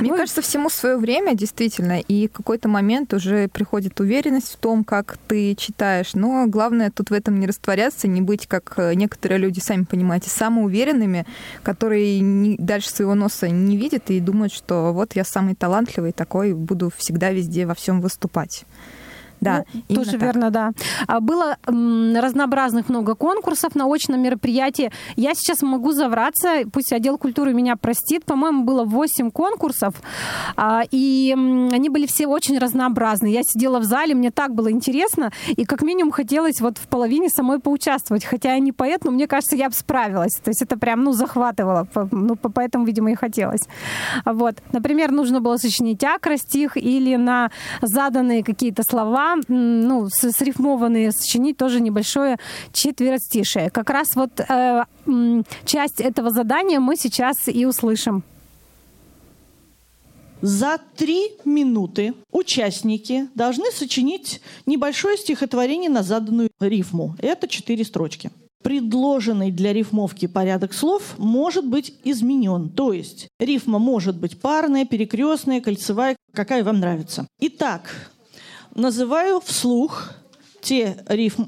[0.00, 4.84] Мне ну, кажется, всему свое время, действительно, и какой-то момент уже приходит уверенность в том,
[4.84, 6.14] как ты читаешь.
[6.14, 10.30] Но главное тут в этом не растворяться, не быть, как э, некоторые люди, сами понимаете,
[10.30, 11.26] самоуверенными,
[11.62, 16.54] которые не, дальше своего носа не видят и думают, что вот я самый талантливый такой,
[16.54, 18.64] буду всегда везде во всем выступать.
[19.40, 20.22] Да, ну, тоже так.
[20.22, 20.72] верно, да.
[21.06, 24.92] А, было разнообразных много конкурсов на очном мероприятии.
[25.16, 28.24] Я сейчас могу завраться, пусть отдел культуры меня простит.
[28.24, 29.94] По-моему, было 8 конкурсов,
[30.56, 33.32] а, и они были все очень разнообразные.
[33.32, 37.28] Я сидела в зале, мне так было интересно, и как минимум хотелось вот в половине
[37.28, 38.24] самой поучаствовать.
[38.24, 40.38] Хотя я не поэт, но мне кажется, я бы справилась.
[40.42, 41.86] То есть это прям, ну, захватывало.
[42.10, 43.62] Ну, поэтому, видимо, и хотелось.
[44.24, 44.56] Вот.
[44.72, 47.50] Например, нужно было сочинить акростих или на
[47.82, 52.38] заданные какие-то слова ну, срифмованные сочинить тоже небольшое
[52.72, 53.70] четверостишее.
[53.70, 54.84] Как раз вот э,
[55.64, 58.22] часть этого задания мы сейчас и услышим.
[60.42, 67.14] За три минуты участники должны сочинить небольшое стихотворение на заданную рифму.
[67.20, 68.30] Это четыре строчки.
[68.62, 72.70] Предложенный для рифмовки порядок слов может быть изменен.
[72.70, 77.26] То есть рифма может быть парная, перекрестная, кольцевая, какая вам нравится.
[77.40, 78.10] Итак,
[78.74, 80.10] называю вслух
[80.60, 81.44] те рифм,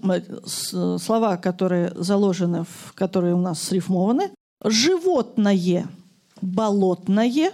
[0.47, 4.31] слова, которые заложены, в, которые у нас срифмованы.
[4.65, 5.89] Животное,
[6.41, 7.53] болотное,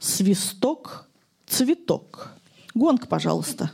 [0.00, 1.08] свисток,
[1.46, 2.30] цветок.
[2.74, 3.70] Гонка, пожалуйста.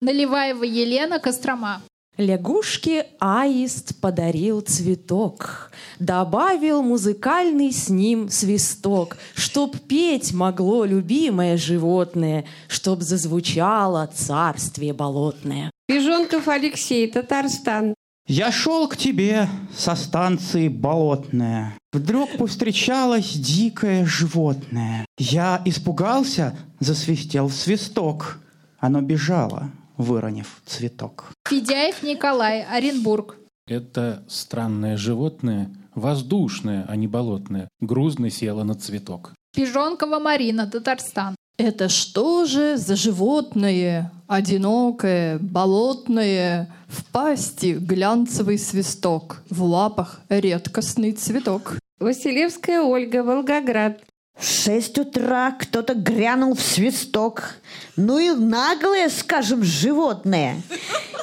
[0.00, 1.80] Наливаева Елена Кострома.
[2.16, 13.02] Лягушке аист подарил цветок, Добавил музыкальный с ним свисток, Чтоб петь могло любимое животное, Чтоб
[13.02, 15.70] зазвучало царствие болотное.
[15.88, 17.94] Пижонков Алексей, Татарстан.
[18.26, 21.76] Я шел к тебе со станции Болотная.
[21.92, 25.04] Вдруг повстречалось дикое животное.
[25.18, 28.38] Я испугался, засвистел свисток.
[28.78, 31.32] Оно бежало, выронив цветок.
[31.48, 33.36] Федяев Николай, Оренбург.
[33.66, 39.32] Это странное животное, воздушное, а не болотное, грузно село на цветок.
[39.54, 41.34] Пижонкова Марина, Татарстан.
[41.56, 51.78] Это что же за животное, одинокое, болотное, в пасти глянцевый свисток, в лапах редкостный цветок?
[52.00, 54.00] Василевская Ольга, Волгоград.
[54.36, 57.54] В шесть утра кто-то грянул в свисток.
[57.96, 60.60] Ну и наглое, скажем, животное.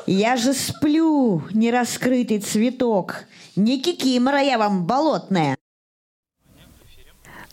[0.07, 3.25] Я же сплю, нераскрытый цветок.
[3.55, 5.57] Не кикимора я вам болотная.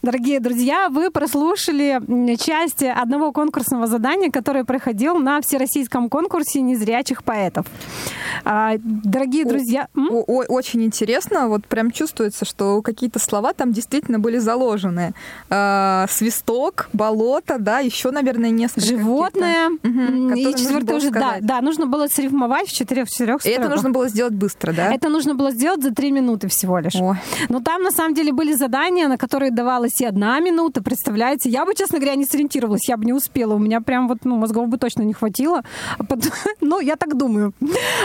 [0.00, 2.00] Дорогие друзья, вы прослушали
[2.36, 7.66] часть одного конкурсного задания, которое проходил на всероссийском конкурсе незрячих поэтов.
[8.44, 9.88] А, дорогие друзья...
[9.96, 15.14] О, о, очень интересно, вот прям чувствуется, что какие-то слова там действительно были заложены.
[15.50, 18.86] А, свисток, болото, да, еще, наверное, несколько.
[18.86, 19.70] Животное.
[19.70, 23.68] Угу, и четвертое уже, да, да, нужно было срифмовать в четырех, в четырех И это
[23.68, 24.94] нужно было сделать быстро, да?
[24.94, 26.94] Это нужно было сделать за три минуты всего лишь.
[26.94, 27.16] О.
[27.48, 31.50] Но там, на самом деле, были задания, на которые давалось осталась и одна минута, представляете?
[31.50, 33.54] Я бы, честно говоря, не сориентировалась, я бы не успела.
[33.54, 35.62] У меня прям вот, ну, мозгов бы точно не хватило.
[36.60, 37.52] Ну, я так думаю.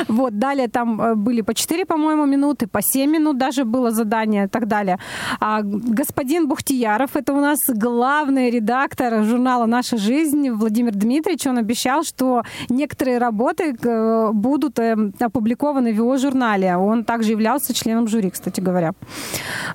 [0.08, 4.46] Вот, далее там э, были по 4, по-моему, минуты, по 7 минут даже было задание
[4.46, 4.98] и так далее.
[5.39, 12.04] А господин Бухтияров, это у нас главный редактор журнала «Наша жизнь» Владимир Дмитриевич, он обещал,
[12.04, 16.78] что некоторые работы э, будут э, опубликованы в его журнале.
[16.78, 18.93] Он также являлся членом жюри, кстати говоря.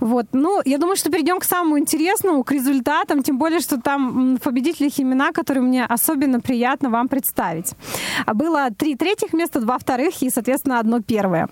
[0.01, 0.27] Вот.
[0.33, 4.37] Ну, я думаю, что перейдем к самому интересному интересному, к результатам, тем более, что там
[4.37, 7.75] в победителях имена, которые мне особенно приятно вам представить.
[8.25, 11.49] А было три третьих места, два вторых и, соответственно, одно первое.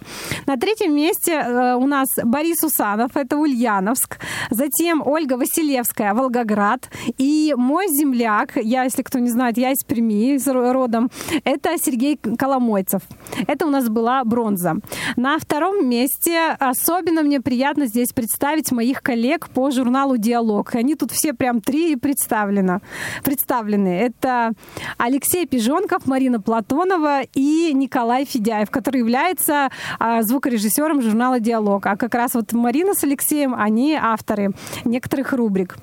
[0.47, 4.19] На третьем месте э, у нас Борис Усанов, это Ульяновск.
[4.51, 6.89] Затем Ольга Василевская, Волгоград.
[7.19, 11.11] И мой земляк, я, если кто не знает, я из Перми, родом,
[11.45, 13.03] это Сергей Коломойцев.
[13.49, 14.77] Это у нас была бронза.
[15.17, 20.36] На втором месте особенно мне приятно здесь представить моих коллег по журналу «Диалог».
[20.75, 22.81] Они тут все прям три представлены.
[23.23, 23.89] представлены.
[23.89, 24.53] Это
[24.99, 31.87] Алексей Пижонков, Марина Платонова и Николай Федяев, который является а, звукорежиссером журнала «Диалог».
[31.87, 34.53] А как раз вот Марина с Алексеем, они авторы
[34.85, 35.77] некоторых рубрик.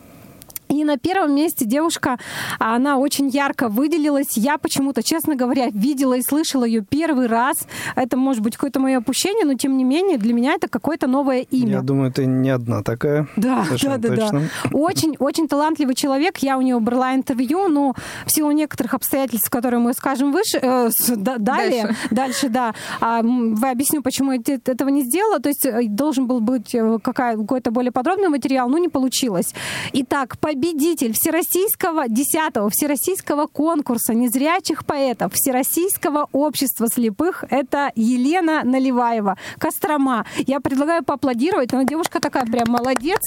[0.70, 2.18] И на первом месте девушка,
[2.60, 4.36] она очень ярко выделилась.
[4.36, 7.58] Я почему-то, честно говоря, видела и слышала ее первый раз.
[7.96, 11.42] Это может быть какое-то мое опущение, но тем не менее для меня это какое-то новое
[11.42, 11.74] имя.
[11.74, 13.28] Я думаю, ты не одна такая.
[13.36, 14.42] Да, да, да, да.
[14.72, 16.38] Очень, очень талантливый человек.
[16.40, 17.94] Я у него брала интервью, но
[18.26, 23.22] в силу некоторых обстоятельств, которые мы скажем выше, э, да, далее, дальше, дальше да, а,
[23.22, 25.40] вы объясню, почему я этого не сделала.
[25.40, 29.54] То есть э, должен был быть э, какой-то более подробный материал, но не получилось.
[29.94, 37.44] Итак, победа победитель Всероссийского 10-го Всероссийского конкурса незрячих поэтов Всероссийского общества слепых.
[37.50, 40.26] Это Елена Наливаева, Кострома.
[40.38, 41.74] Я предлагаю поаплодировать.
[41.74, 43.20] Она девушка такая прям молодец,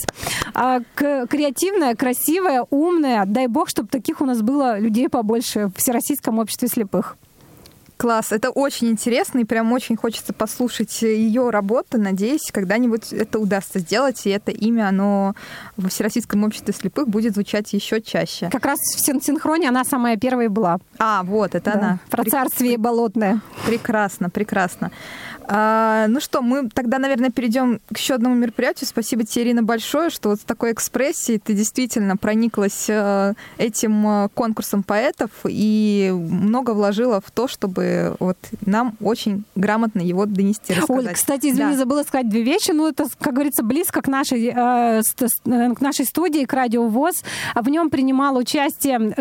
[0.55, 3.27] а, креативная, красивая, умная.
[3.27, 7.19] Дай бог, чтобы таких у нас было людей побольше в Всероссийском обществе слепых.
[7.97, 11.99] Класс, это очень интересно, и прям очень хочется послушать ее работу.
[11.99, 15.35] Надеюсь, когда-нибудь это удастся сделать, и это имя, оно
[15.79, 18.51] в Всероссийском обществе слепых будет звучать еще чаще.
[18.53, 20.79] Как раз в синхроне она самая первая была.
[20.99, 21.79] А, вот, это да.
[21.79, 21.99] она.
[22.11, 23.41] Про царствие болотное.
[23.67, 24.91] Прекрасно, прекрасно.
[25.49, 28.89] А, ну что, мы тогда, наверное, перейдем к еще одному мероприятию.
[28.89, 34.29] Спасибо тебе, Ирина, большое, что вот с такой экспрессией ты действительно прониклась э, этим э,
[34.35, 41.07] конкурсом поэтов и много вложила в то, чтобы вот нам очень грамотно его донести, рассказать.
[41.07, 41.77] Оль, кстати, извини, да.
[41.77, 42.73] забыла сказать две вещи.
[42.73, 47.23] Ну, это, как говорится, близко к нашей, э, э к нашей студии, к Радио ВОЗ.
[47.55, 49.15] В нем принимала участие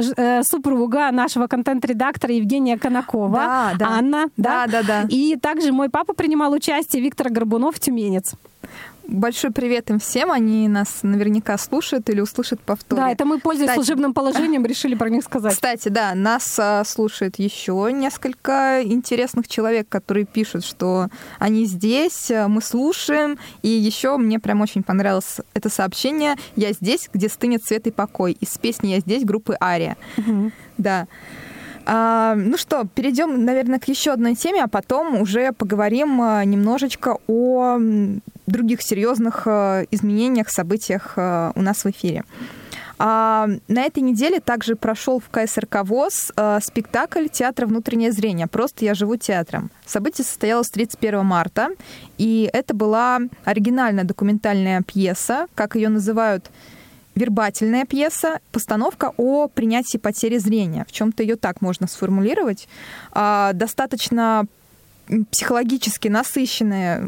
[0.44, 3.88] супруга нашего контент-редактора Евгения Конакова, да, да.
[3.90, 4.26] Анна.
[4.38, 5.08] Да, да, да, да.
[5.10, 8.36] И также мой папа принимал участие Виктор Горбунов, тюменец.
[9.08, 10.32] Большой привет им всем.
[10.32, 13.06] Они нас наверняка слушают или услышат повторно.
[13.06, 15.54] Да, это мы, пользуясь кстати, служебным положением, решили про них сказать.
[15.54, 22.48] Кстати, да, нас а, слушает еще несколько интересных человек, которые пишут, что они здесь, а,
[22.48, 23.38] мы слушаем.
[23.62, 26.36] И еще мне прям очень понравилось это сообщение.
[26.56, 28.36] Я здесь, где стынет свет и покой.
[28.40, 29.98] Из песни Я здесь группы Ария.
[30.18, 30.52] Угу.
[30.78, 31.08] Да.
[31.86, 37.18] А, ну что, перейдем, наверное, к еще одной теме, а потом уже поговорим а, немножечко
[37.28, 37.80] о
[38.48, 42.24] других серьезных а, изменениях, событиях а, у нас в эфире.
[42.98, 48.48] А, на этой неделе также прошел в КСРК ВОЗ а, спектакль «Театр внутреннее зрение».
[48.48, 49.70] Просто я живу театром.
[49.86, 51.70] Событие состоялось 31 марта,
[52.18, 56.50] и это была оригинальная документальная пьеса, как ее называют
[57.16, 60.86] вербательная пьеса, постановка о принятии потери зрения.
[60.88, 62.68] В чем-то ее так можно сформулировать.
[63.12, 64.46] А, достаточно
[65.32, 67.08] психологически насыщенное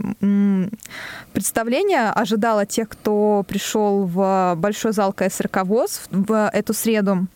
[1.33, 7.27] представление ожидало тех, кто пришел в большой зал КСРК ВОЗ в эту среду.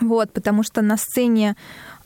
[0.00, 1.54] Вот, потому что на сцене э,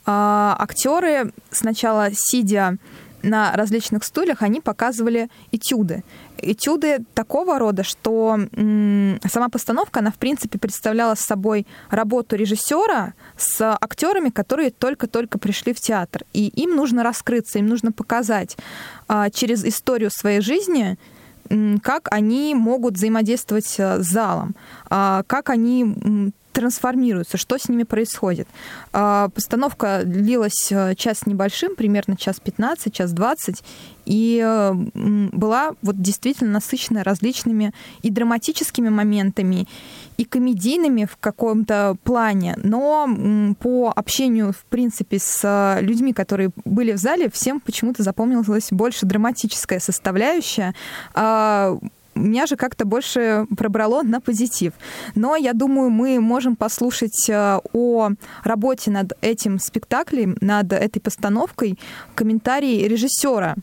[0.07, 2.79] актеры сначала сидя
[3.23, 6.03] на различных стульях, они показывали этюды
[6.39, 14.31] этюды такого рода, что сама постановка, она, в принципе, представляла собой работу режиссера с актерами,
[14.31, 16.25] которые только-только пришли в театр.
[16.33, 18.57] И им нужно раскрыться, им нужно показать
[19.09, 20.99] а, через историю своей жизни,
[21.83, 24.57] как они могут взаимодействовать э, с залом,
[24.91, 28.49] а, как они трансформируются, что с ними происходит.
[28.95, 33.63] А, постановка длилась э, час небольшим, примерно час 15, час 20,
[34.07, 34.73] и э,
[35.33, 39.69] была вот действительно насыщена различными и драматическими моментами,
[40.17, 43.07] и комедийными в каком-то плане, но
[43.61, 49.05] по общению, в принципе, с э, людьми, которые были в зале, всем почему-то запомнилась больше
[49.05, 50.75] драматическая составляющая.
[52.17, 54.73] Меня же как-то больше пробрало на позитив.
[55.15, 58.11] Но я думаю, мы можем послушать э, о
[58.43, 61.79] работе над этим спектаклем, над этой постановкой
[62.15, 63.55] комментарий режиссера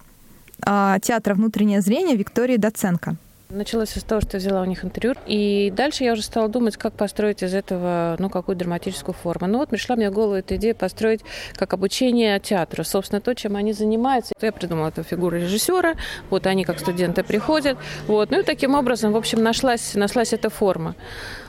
[0.66, 3.18] э, театра «Внутреннее зрение» Виктории Доценко.
[3.54, 6.76] Началось с того, что я взяла у них интервью, и дальше я уже стала думать,
[6.76, 9.46] как построить из этого, ну, какую драматическую форму.
[9.46, 11.22] Ну вот пришла мне в голову эта идея построить
[11.54, 12.84] как обучение театру.
[12.84, 14.34] Собственно, то, чем они занимаются.
[14.42, 15.94] Я придумала эту фигуру режиссера,
[16.32, 17.78] вот они как студенты приходят,
[18.08, 18.32] вот.
[18.32, 20.96] Ну и таким образом, в общем, нашлась, нашлась эта форма.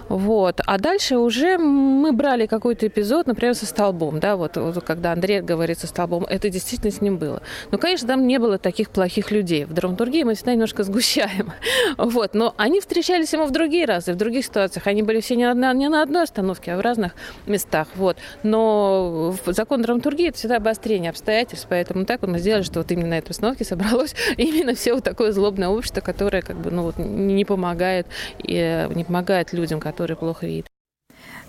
[0.09, 0.61] Вот.
[0.67, 5.41] А дальше уже мы брали какой-то эпизод, например, со столбом, да, вот, вот когда Андрей
[5.41, 7.43] говорит со столбом, это действительно с ним было.
[7.71, 9.65] Но, конечно, там не было таких плохих людей.
[9.65, 11.53] В драматургии мы всегда немножко сгущаем.
[11.97, 12.35] Вот.
[12.35, 14.87] Но они встречались ему в другие разы, в других ситуациях.
[14.87, 17.13] Они были все не на, не на одной остановке, а в разных
[17.47, 17.89] местах.
[17.95, 18.17] Вот.
[18.43, 23.09] Но закон драматургии– это всегда обострение обстоятельств, поэтому так вот мы сделали, что вот именно
[23.09, 26.99] на этой остановке собралось именно все вот такое злобное общество, которое как бы, ну, вот,
[26.99, 28.07] не помогает,
[28.39, 30.67] и не помогает людям, который плохо видит.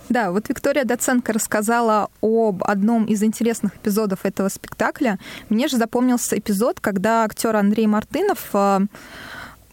[0.07, 5.17] Да, вот Виктория Доценко рассказала об одном из интересных эпизодов этого спектакля.
[5.49, 8.81] Мне же запомнился эпизод, когда актер Андрей Мартынов э,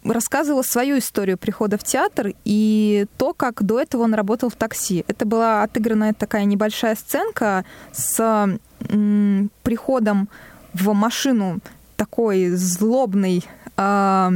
[0.04, 5.04] рассказывал свою историю прихода в театр и то, как до этого он работал в такси.
[5.06, 8.58] Это была отыгранная такая небольшая сценка с
[9.62, 10.30] приходом
[10.72, 11.60] в машину
[11.96, 13.44] такой злобной
[13.76, 14.30] э,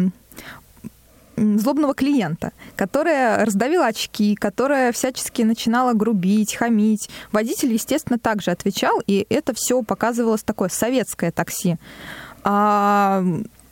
[1.36, 7.08] злобного клиента, которая раздавила очки, которая всячески начинала грубить, хамить.
[7.32, 11.76] Водитель, естественно, также отвечал, и это все показывалось такое советское такси.
[12.44, 13.24] А,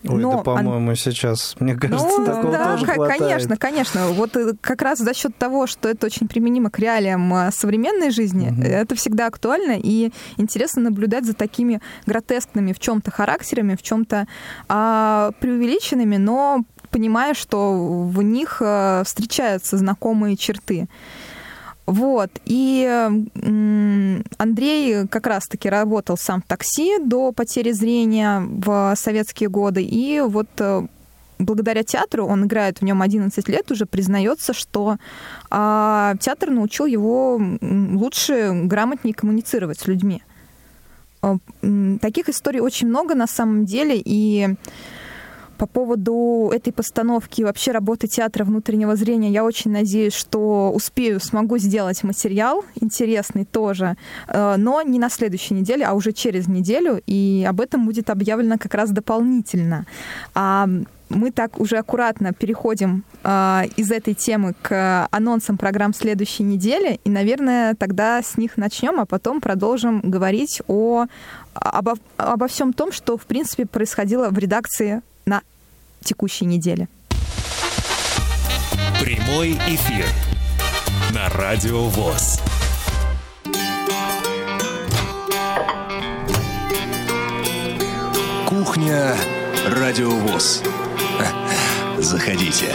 [0.07, 0.97] Ой, Но, да, по-моему, он...
[0.97, 3.21] сейчас, мне кажется, ну, такого да, тоже хватает.
[3.21, 4.09] Конечно, конечно.
[4.09, 8.11] Вот э, как раз за счет того, что это очень применимо к реалиям э, современной
[8.11, 8.63] жизни, угу.
[8.63, 14.27] это всегда актуально, и интересно наблюдать за такими гротескными в чем-то характерами, в чем-то
[14.69, 17.73] а, преувеличенными, но понимая, что
[18.07, 20.87] в них э, встречаются знакомые черты.
[21.87, 22.31] Вот.
[22.45, 23.11] И
[24.39, 29.83] Андрей как раз-таки работал сам в такси до потери зрения в советские годы.
[29.83, 30.87] И вот э,
[31.41, 34.97] благодаря театру, он играет в нем 11 лет, уже признается, что
[35.51, 40.23] а, театр научил его лучше, грамотнее коммуницировать с людьми.
[41.23, 41.39] Э,
[42.01, 44.55] таких историй очень много на самом деле, и
[45.57, 51.21] по поводу этой постановки и вообще работы театра внутреннего зрения, я очень надеюсь, что успею,
[51.21, 53.97] смогу сделать материал интересный тоже,
[54.29, 58.57] э, но не на следующей неделе, а уже через неделю, и об этом будет объявлено
[58.59, 59.87] как раз дополнительно.
[60.35, 60.69] А
[61.09, 67.11] мы так уже аккуратно переходим э, из этой темы к анонсам программ следующей недели, и,
[67.11, 71.07] наверное, тогда с них начнем, а потом продолжим говорить о,
[71.55, 75.43] обо, обо всем том, что, в принципе, происходило в редакции на
[76.03, 76.89] текущей неделе.
[79.01, 80.07] Прямой эфир
[81.13, 82.41] на Радио ВОЗ.
[88.49, 89.17] Кухня
[89.69, 90.63] Радио ВОЗ.
[91.99, 92.75] Заходите.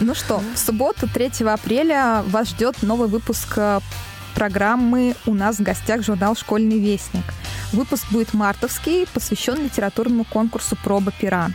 [0.00, 3.80] Ну что, в субботу, 3 апреля, вас ждет новый выпуск э,
[4.34, 7.24] программы «У нас в гостях журнал «Школьный вестник».
[7.72, 11.50] Выпуск будет мартовский, посвящен литературному конкурсу «Проба пера».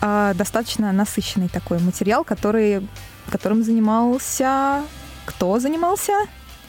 [0.00, 2.86] А, достаточно насыщенный такой материал, который,
[3.30, 4.82] которым занимался...
[5.26, 6.12] Кто занимался?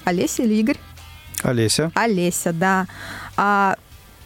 [0.04, 0.78] Олеся или Игорь?
[1.42, 1.92] Олеся.
[1.96, 2.86] Олеся, да.
[3.36, 3.78] А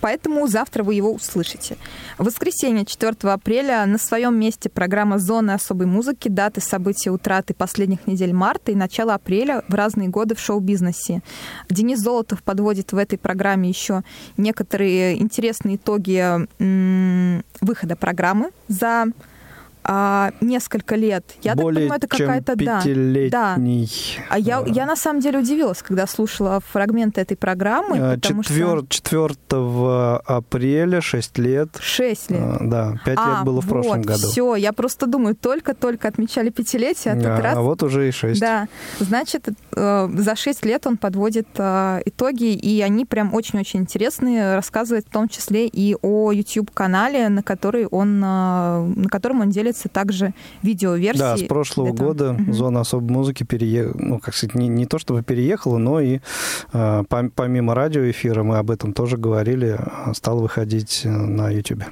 [0.01, 1.78] поэтому завтра вы его услышите.
[2.18, 8.07] В воскресенье, 4 апреля, на своем месте программа «Зоны особой музыки», даты события утраты последних
[8.07, 11.22] недель марта и начала апреля в разные годы в шоу-бизнесе.
[11.70, 14.03] Денис Золотов подводит в этой программе еще
[14.38, 16.47] некоторые интересные итоги
[17.59, 19.07] выхода программы за
[19.88, 21.36] а, несколько лет.
[21.41, 22.81] Я Более так понимаю, это какая-то да.
[23.29, 23.55] Да.
[24.29, 27.97] А я, я на самом деле удивилась, когда слушала фрагменты этой программы.
[27.99, 28.79] А, Четвер...
[28.79, 28.88] Что...
[28.89, 31.69] 4 апреля 6 лет.
[31.79, 32.41] 6 лет.
[32.41, 34.27] А, да, 5 а, лет было в прошлом вот, году.
[34.27, 37.57] Все, я просто думаю, только-только отмечали пятилетие, а, а, раз...
[37.57, 38.41] а вот уже и 6.
[38.41, 38.67] Да,
[38.99, 45.05] значит, э, за 6 лет он подводит э, итоги, и они прям очень-очень интересные, рассказывает
[45.07, 49.89] в том числе и о YouTube-канале, на который он, э, на котором он делится появляется
[49.89, 51.19] также видеоверсии.
[51.19, 52.07] Да, с прошлого этого.
[52.07, 52.53] года угу.
[52.53, 56.19] зона особой музыки переехала, ну, как сказать, не, не то чтобы переехала, но и
[56.73, 57.03] э,
[57.36, 59.78] помимо радиоэфира, мы об этом тоже говорили,
[60.13, 61.84] стал выходить э, на YouTube.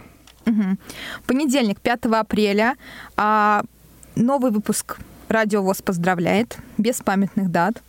[0.45, 0.77] Угу.
[1.27, 2.75] Понедельник, 5 апреля,
[3.15, 3.63] а,
[4.15, 4.97] новый выпуск
[5.29, 7.81] «Радио ВОЗ поздравляет», без памятных дат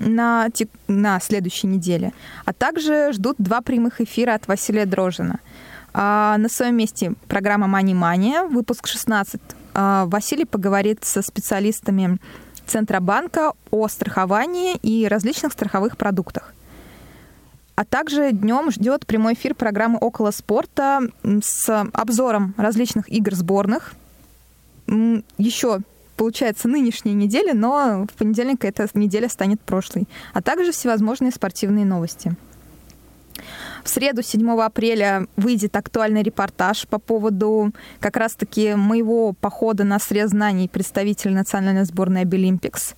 [0.00, 0.48] на,
[0.88, 2.12] на следующей неделе.
[2.44, 5.38] А также ждут два прямых эфира от Василия Дрожина–
[5.94, 9.40] а, на своем месте программа Money Mania, выпуск 16.
[9.74, 12.18] А, Василий поговорит со специалистами
[12.66, 16.54] Центробанка о страховании и различных страховых продуктах.
[17.74, 23.94] А также днем ждет прямой эфир программы «Около спорта» с обзором различных игр сборных.
[25.38, 25.80] Еще
[26.16, 30.06] получается, нынешняя неделя, но в понедельник эта неделя станет прошлой.
[30.34, 32.36] А также всевозможные спортивные новости.
[33.84, 40.30] В среду, 7 апреля, выйдет актуальный репортаж по поводу как раз-таки моего похода на срез
[40.30, 42.94] знаний представителя национальной сборной Обилимпикс.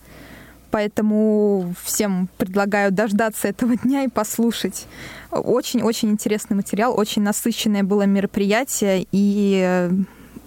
[0.71, 4.87] Поэтому всем предлагаю дождаться этого дня и послушать.
[5.31, 9.89] Очень-очень интересный материал, очень насыщенное было мероприятие, и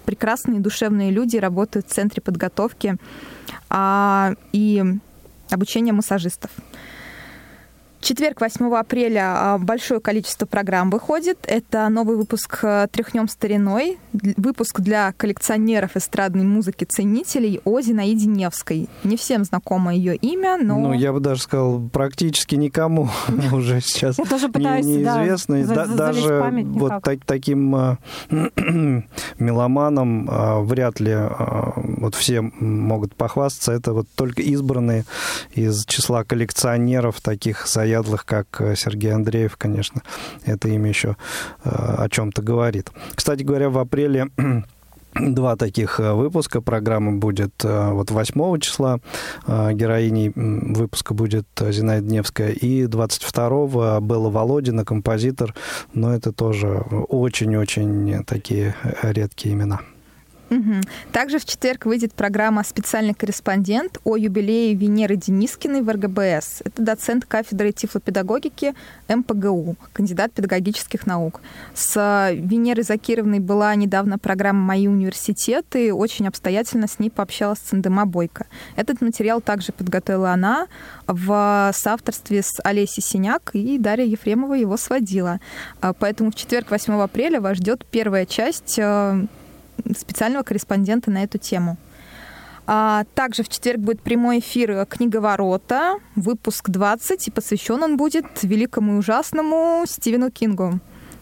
[0.04, 2.96] прекрасные душевные люди работают в центре подготовки
[3.68, 4.82] а, и
[5.50, 6.50] обучения массажистов
[8.00, 11.38] четверг, 8 апреля, а, большое количество программ выходит.
[11.46, 13.98] Это новый выпуск э, «Тряхнем стариной»,
[14.36, 18.88] выпуск для коллекционеров эстрадной музыки, ценителей о Зинаиде Невской.
[19.04, 20.78] Не всем знакомо ее имя, но...
[20.78, 23.08] Ну, я бы даже сказал, практически никому
[23.52, 25.64] уже сейчас неизвестно.
[25.96, 27.96] Даже вот таким э,
[29.38, 31.16] меломанам э, вряд ли
[31.98, 33.72] вот все могут похвастаться.
[33.72, 35.04] Это вот только избранные
[35.54, 40.02] из числа коллекционеров таких заявок заядлых, как э, Сергей Андреев, конечно,
[40.44, 41.16] это имя еще
[41.64, 42.90] э, о чем-то говорит.
[43.14, 44.28] Кстати говоря, в апреле
[45.14, 49.00] Два таких э, выпуска программы будет вот 8 числа.
[49.46, 52.50] Героиней выпуска будет Зинаида Дневская.
[52.50, 55.54] И 22-го Белла Володина, композитор.
[55.94, 59.80] Но это тоже очень-очень такие редкие имена.
[60.50, 60.80] Угу.
[61.12, 66.62] Также в четверг выйдет программа «Специальный корреспондент» о юбилее Венеры Денискиной в РГБС.
[66.64, 68.74] Это доцент кафедры тифлопедагогики
[69.08, 71.40] МПГУ, кандидат педагогических наук.
[71.74, 75.92] С Венерой Закировной была недавно программа «Мои университеты».
[75.92, 78.46] Очень обстоятельно с ней пообщалась Сандема Бойко.
[78.76, 80.66] Этот материал также подготовила она
[81.06, 85.40] в соавторстве с Олесей Синяк, и Дарья Ефремова его сводила.
[85.98, 89.26] Поэтому в четверг, 8 апреля, вас ждет первая часть э,
[89.96, 91.76] специального корреспондента на эту тему.
[92.66, 98.94] А также в четверг будет прямой эфир «Книговорота», выпуск 20, и посвящен он будет великому
[98.94, 100.78] и ужасному Стивену Кингу.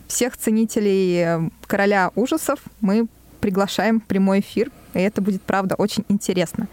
[0.09, 3.07] Всех ценителей э, «Короля ужасов» мы
[3.41, 6.67] приглашаем в прямой эфир, и это будет, правда, очень интересно.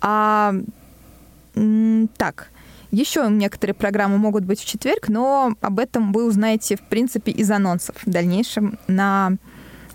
[0.00, 0.54] А,
[2.16, 2.48] так,
[2.90, 7.50] еще некоторые программы могут быть в четверг, но об этом вы узнаете, в принципе, из
[7.50, 9.34] анонсов в дальнейшем на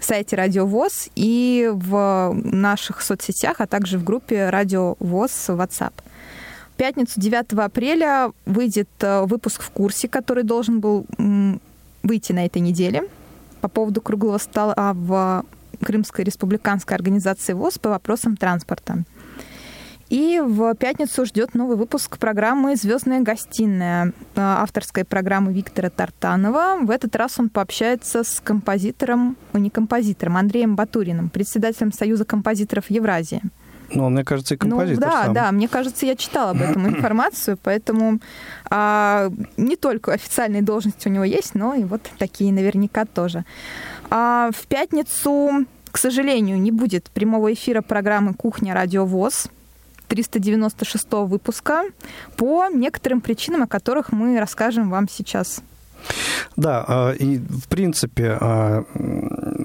[0.03, 5.93] сайте Радио ВОЗ и в наших соцсетях, а также в группе Радио ВОЗ WhatsApp.
[6.73, 11.05] В пятницу 9 апреля выйдет э, выпуск в курсе, который должен был
[12.03, 13.03] выйти на этой неделе
[13.61, 15.45] по поводу круглого стола в
[15.83, 19.03] Крымской республиканской организации ВОЗ по вопросам транспорта.
[20.11, 26.79] И в пятницу ждет новый выпуск программы «Звездная гостиная», э, авторской программы Виктора Тартанова.
[26.81, 33.41] В этот раз он пообщается с композитором, не композитором, Андреем Батуриным, председателем Союза композиторов Евразии.
[33.93, 35.33] Ну, мне кажется, и ну композитор Ну, да, сам.
[35.33, 38.19] да, мне кажется, я читала об этом информацию, поэтому
[38.69, 43.45] а, не только официальные должности у него есть, но и вот такие наверняка тоже.
[44.09, 48.73] А в пятницу, к сожалению, не будет прямого эфира программы «Кухня.
[48.73, 49.47] Радио ВОЗ»,
[50.11, 51.85] 396 выпуска
[52.35, 55.61] по некоторым причинам, о которых мы расскажем вам сейчас.
[56.57, 58.83] Да, а, и в принципе а,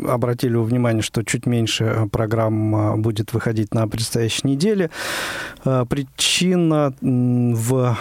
[0.06, 4.90] обратили внимание, что чуть меньше программ будет выходить на предстоящей неделе.
[5.64, 7.98] А, причина в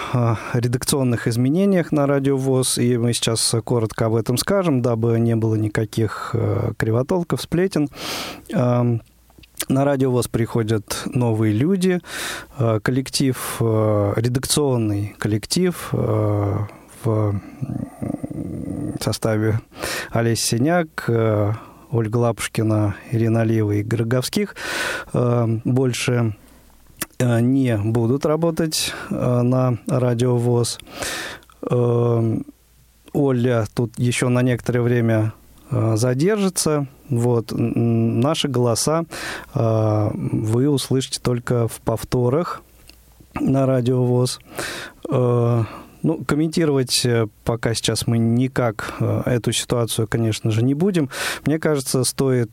[0.54, 5.56] редакционных изменениях на Радио ВОЗ, и мы сейчас коротко об этом скажем, дабы не было
[5.56, 6.36] никаких
[6.78, 7.90] кривотолков, сплетен.
[9.70, 12.00] На радио ВОЗ приходят новые люди,
[12.60, 16.58] э, коллектив, э, редакционный коллектив э,
[17.04, 17.42] в
[19.00, 19.60] составе
[20.12, 21.10] Олеся Синяк,
[21.92, 24.56] Ольга Лапушкина, Ирина Алиева и Гроговских
[25.14, 26.36] больше
[27.20, 30.80] не будут работать на радио ВОЗ.
[33.14, 35.34] Оля тут еще на некоторое время
[35.72, 37.52] задержится, вот.
[37.56, 39.06] Наши голоса
[39.54, 42.62] э, вы услышите только в повторах
[43.40, 44.40] на радио ВОЗ.
[45.10, 45.64] Э,
[46.02, 48.96] ну, комментировать э, пока сейчас мы никак
[49.26, 51.10] эту ситуацию, конечно же, не будем.
[51.46, 52.52] Мне кажется, стоит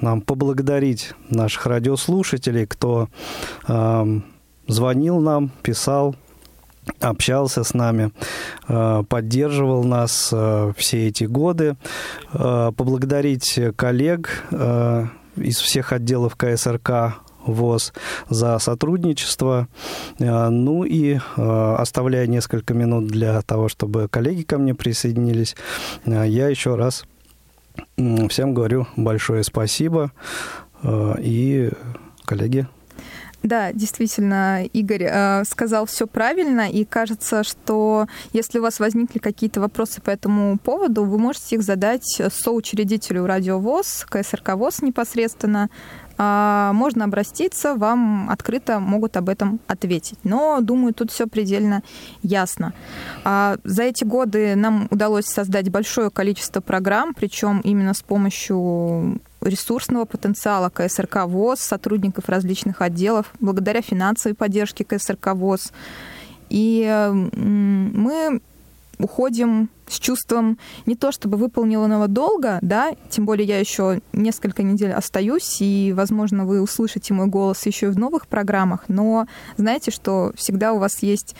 [0.00, 3.08] нам поблагодарить наших радиослушателей, кто
[4.66, 6.14] звонил нам, писал,
[7.00, 8.12] общался с нами,
[8.68, 11.76] э, поддерживал нас э, все эти годы.
[12.32, 14.44] Э, поблагодарить коллег
[15.36, 17.92] из всех отделов КСРК ВОЗ
[18.28, 19.68] за сотрудничество.
[20.18, 25.56] Ну и оставляя несколько минут для того, чтобы коллеги ко мне присоединились,
[26.04, 27.04] я еще раз
[27.96, 30.10] всем говорю большое спасибо.
[31.20, 31.70] И,
[32.24, 32.66] коллеги,
[33.42, 39.60] да, действительно, Игорь э, сказал все правильно, и кажется, что если у вас возникли какие-то
[39.60, 45.70] вопросы по этому поводу, вы можете их задать соучредителю радиовоз, КСРК ВОЗ непосредственно.
[46.18, 50.18] Э, можно обратиться, вам открыто могут об этом ответить.
[50.24, 51.82] Но, думаю, тут все предельно
[52.22, 52.74] ясно.
[53.24, 60.04] А за эти годы нам удалось создать большое количество программ, причем именно с помощью ресурсного
[60.04, 65.72] потенциала КСРК ВОЗ, сотрудников различных отделов, благодаря финансовой поддержке КСРК ВОЗ.
[66.50, 68.40] И мы
[68.98, 74.92] уходим с чувством не то чтобы выполненного долга, да, тем более я еще несколько недель
[74.92, 79.26] остаюсь, и, возможно, вы услышите мой голос еще и в новых программах, но
[79.56, 81.34] знаете, что всегда у вас есть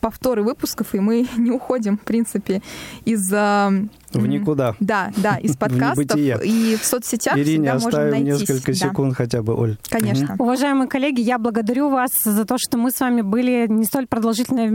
[0.00, 2.62] повторы выпусков, и мы не уходим, в принципе,
[3.04, 3.72] из-за
[4.18, 4.74] в никуда.
[4.80, 9.76] Да, да, из подкастов и в соцсетях Ирине всегда оставим несколько секунд хотя бы, Оль.
[9.88, 10.34] Конечно.
[10.34, 10.44] Угу.
[10.44, 14.68] Уважаемые коллеги, я благодарю вас за то, что мы с вами были не столь продолжительное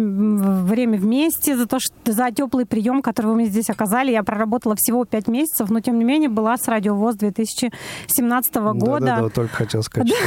[0.64, 4.12] время вместе, за то, что за теплый прием, который вы мне здесь оказали.
[4.12, 9.06] Я проработала всего пять месяцев, но тем не менее была с радиовоз 2017 года.
[9.06, 10.12] Да, да, только хотел сказать.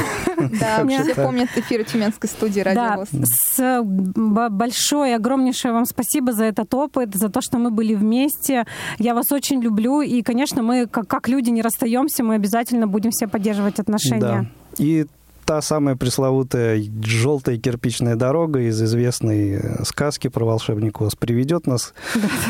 [0.59, 3.09] Да, все помнят эфиры Тюменской студии радиовоз.
[3.57, 8.65] Да, большое, огромнейшее вам спасибо за этот опыт, за то, что мы были вместе.
[8.99, 13.11] Я вас очень люблю, и, конечно, мы как, как люди не расстаемся, мы обязательно будем
[13.11, 14.19] все поддерживать отношения.
[14.19, 14.45] Да.
[14.77, 15.05] И
[15.49, 21.95] та самая пресловутая желтая кирпичная дорога из известной э, сказки про волшебника Оз приведет нас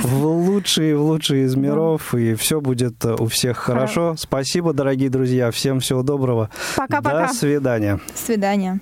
[0.04, 4.16] в лучшие, в лучшие из миров, и все будет э, у всех хорошо.
[4.18, 6.50] Спасибо, дорогие друзья, всем всего доброго.
[6.76, 7.28] Пока-пока.
[7.28, 8.02] До свидания.
[8.06, 8.82] До свидания.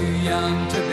[0.00, 0.89] Too young to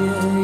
[0.00, 0.39] do.